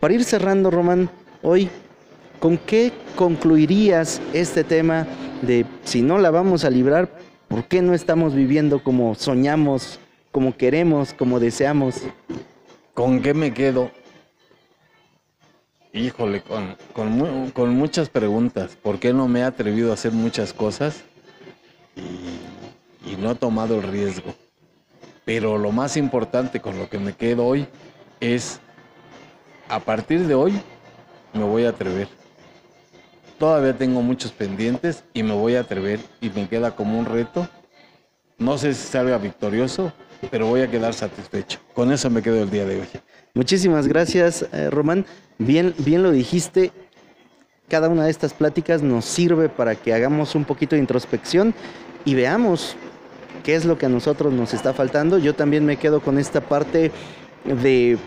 Para 0.00 0.14
ir 0.14 0.22
cerrando, 0.22 0.70
Román, 0.70 1.10
hoy, 1.42 1.68
¿con 2.38 2.56
qué 2.56 2.92
concluirías 3.16 4.20
este 4.32 4.62
tema 4.62 5.06
de 5.42 5.66
si 5.82 6.02
no 6.02 6.18
la 6.18 6.30
vamos 6.30 6.64
a 6.64 6.70
librar, 6.70 7.10
¿por 7.48 7.64
qué 7.64 7.82
no 7.82 7.94
estamos 7.94 8.32
viviendo 8.32 8.82
como 8.82 9.16
soñamos, 9.16 9.98
como 10.30 10.56
queremos, 10.56 11.12
como 11.14 11.40
deseamos? 11.40 11.96
¿Con 12.94 13.22
qué 13.22 13.34
me 13.34 13.52
quedo? 13.52 13.90
Híjole, 15.92 16.42
con, 16.42 16.76
con, 17.52 17.70
muchas 17.70 18.08
preguntas. 18.08 18.76
¿Por 18.80 19.00
qué 19.00 19.12
no 19.12 19.26
me 19.26 19.40
he 19.40 19.42
atrevido 19.42 19.90
a 19.90 19.94
hacer 19.94 20.12
muchas 20.12 20.52
cosas 20.52 21.02
y, 21.96 23.10
y 23.10 23.16
no 23.16 23.32
he 23.32 23.34
tomado 23.34 23.76
el 23.76 23.82
riesgo? 23.82 24.32
Pero 25.24 25.58
lo 25.58 25.72
más 25.72 25.96
importante 25.96 26.60
con 26.60 26.78
lo 26.78 26.88
que 26.88 26.98
me 26.98 27.14
quedo 27.14 27.46
hoy 27.46 27.66
es, 28.20 28.60
a 29.68 29.80
partir 29.80 30.26
de 30.26 30.34
hoy, 30.34 30.60
me 31.32 31.44
voy 31.44 31.64
a 31.64 31.70
atrever. 31.70 32.08
Todavía 33.38 33.76
tengo 33.76 34.02
muchos 34.02 34.32
pendientes 34.32 35.04
y 35.14 35.22
me 35.22 35.32
voy 35.32 35.54
a 35.54 35.60
atrever 35.60 36.00
y 36.20 36.30
me 36.30 36.48
queda 36.48 36.74
como 36.74 36.98
un 36.98 37.04
reto. 37.04 37.48
No 38.38 38.58
sé 38.58 38.74
si 38.74 38.88
salga 38.88 39.18
victorioso, 39.18 39.92
pero 40.30 40.46
voy 40.46 40.62
a 40.62 40.70
quedar 40.70 40.94
satisfecho. 40.94 41.60
Con 41.74 41.92
eso 41.92 42.10
me 42.10 42.22
quedo 42.22 42.42
el 42.42 42.50
día 42.50 42.64
de 42.64 42.80
hoy. 42.80 42.88
Muchísimas 43.34 43.86
gracias, 43.86 44.46
eh, 44.52 44.70
Román. 44.70 45.06
Bien, 45.38 45.74
bien 45.78 46.02
lo 46.02 46.10
dijiste. 46.10 46.72
Cada 47.68 47.88
una 47.88 48.04
de 48.04 48.10
estas 48.10 48.32
pláticas 48.32 48.82
nos 48.82 49.04
sirve 49.04 49.48
para 49.48 49.74
que 49.74 49.92
hagamos 49.92 50.34
un 50.34 50.44
poquito 50.44 50.74
de 50.74 50.80
introspección 50.80 51.54
y 52.04 52.14
veamos 52.14 52.74
qué 53.44 53.54
es 53.54 53.64
lo 53.64 53.78
que 53.78 53.86
a 53.86 53.90
nosotros 53.90 54.32
nos 54.32 54.54
está 54.54 54.72
faltando. 54.72 55.18
Yo 55.18 55.34
también 55.34 55.64
me 55.64 55.76
quedo 55.76 56.00
con 56.00 56.18
esta 56.18 56.40
parte 56.40 56.90
de 57.44 57.98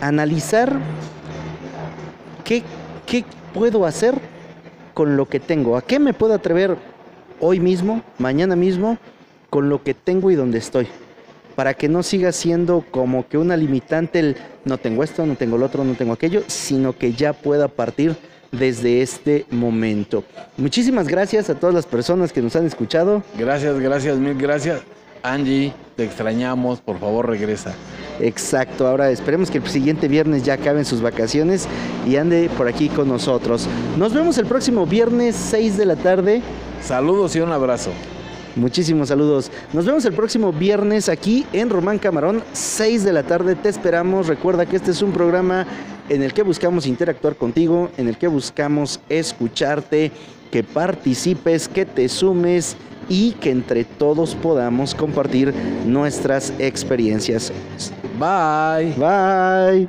analizar 0.00 0.72
qué, 2.44 2.62
qué 3.06 3.24
puedo 3.54 3.86
hacer 3.86 4.14
con 4.94 5.16
lo 5.16 5.28
que 5.28 5.40
tengo. 5.40 5.76
¿A 5.76 5.82
qué 5.82 5.98
me 5.98 6.12
puedo 6.12 6.34
atrever 6.34 6.76
hoy 7.40 7.60
mismo, 7.60 8.02
mañana 8.18 8.56
mismo? 8.56 8.98
con 9.52 9.68
lo 9.68 9.82
que 9.82 9.92
tengo 9.92 10.30
y 10.30 10.34
donde 10.34 10.56
estoy. 10.56 10.88
Para 11.54 11.74
que 11.74 11.86
no 11.86 12.02
siga 12.02 12.32
siendo 12.32 12.86
como 12.90 13.28
que 13.28 13.36
una 13.36 13.54
limitante 13.54 14.18
el 14.18 14.36
no 14.64 14.78
tengo 14.78 15.04
esto, 15.04 15.26
no 15.26 15.36
tengo 15.36 15.58
lo 15.58 15.66
otro, 15.66 15.84
no 15.84 15.92
tengo 15.92 16.14
aquello, 16.14 16.42
sino 16.46 16.96
que 16.96 17.12
ya 17.12 17.34
pueda 17.34 17.68
partir 17.68 18.16
desde 18.50 19.02
este 19.02 19.44
momento. 19.50 20.24
Muchísimas 20.56 21.06
gracias 21.06 21.50
a 21.50 21.54
todas 21.54 21.74
las 21.74 21.84
personas 21.84 22.32
que 22.32 22.40
nos 22.40 22.56
han 22.56 22.64
escuchado. 22.64 23.22
Gracias, 23.36 23.78
gracias, 23.78 24.16
mil 24.16 24.38
gracias. 24.38 24.80
Angie, 25.22 25.74
te 25.96 26.04
extrañamos, 26.04 26.80
por 26.80 26.98
favor 26.98 27.28
regresa. 27.28 27.74
Exacto, 28.20 28.86
ahora 28.86 29.10
esperemos 29.10 29.50
que 29.50 29.58
el 29.58 29.66
siguiente 29.66 30.08
viernes 30.08 30.42
ya 30.42 30.54
acaben 30.54 30.84
sus 30.84 31.00
vacaciones 31.00 31.66
y 32.06 32.16
ande 32.16 32.50
por 32.56 32.68
aquí 32.68 32.88
con 32.88 33.08
nosotros. 33.08 33.66
Nos 33.96 34.12
vemos 34.12 34.38
el 34.38 34.46
próximo 34.46 34.86
viernes 34.86 35.34
6 35.36 35.76
de 35.76 35.86
la 35.86 35.96
tarde. 35.96 36.42
Saludos 36.82 37.34
y 37.36 37.40
un 37.40 37.52
abrazo. 37.52 37.90
Muchísimos 38.54 39.08
saludos. 39.08 39.50
Nos 39.72 39.86
vemos 39.86 40.04
el 40.04 40.12
próximo 40.12 40.52
viernes 40.52 41.08
aquí 41.08 41.46
en 41.54 41.70
Román 41.70 41.98
Camarón, 41.98 42.42
6 42.52 43.02
de 43.02 43.12
la 43.12 43.22
tarde. 43.22 43.54
Te 43.54 43.70
esperamos. 43.70 44.26
Recuerda 44.26 44.66
que 44.66 44.76
este 44.76 44.90
es 44.90 45.00
un 45.00 45.12
programa 45.12 45.66
en 46.10 46.22
el 46.22 46.34
que 46.34 46.42
buscamos 46.42 46.86
interactuar 46.86 47.36
contigo, 47.36 47.88
en 47.96 48.08
el 48.08 48.18
que 48.18 48.26
buscamos 48.26 49.00
escucharte, 49.08 50.12
que 50.50 50.62
participes, 50.62 51.66
que 51.66 51.86
te 51.86 52.08
sumes 52.10 52.76
y 53.08 53.32
que 53.32 53.50
entre 53.50 53.84
todos 53.84 54.34
podamos 54.34 54.94
compartir 54.94 55.54
nuestras 55.86 56.52
experiencias. 56.58 57.52
Bye. 58.22 58.94
Bye. 58.96 59.88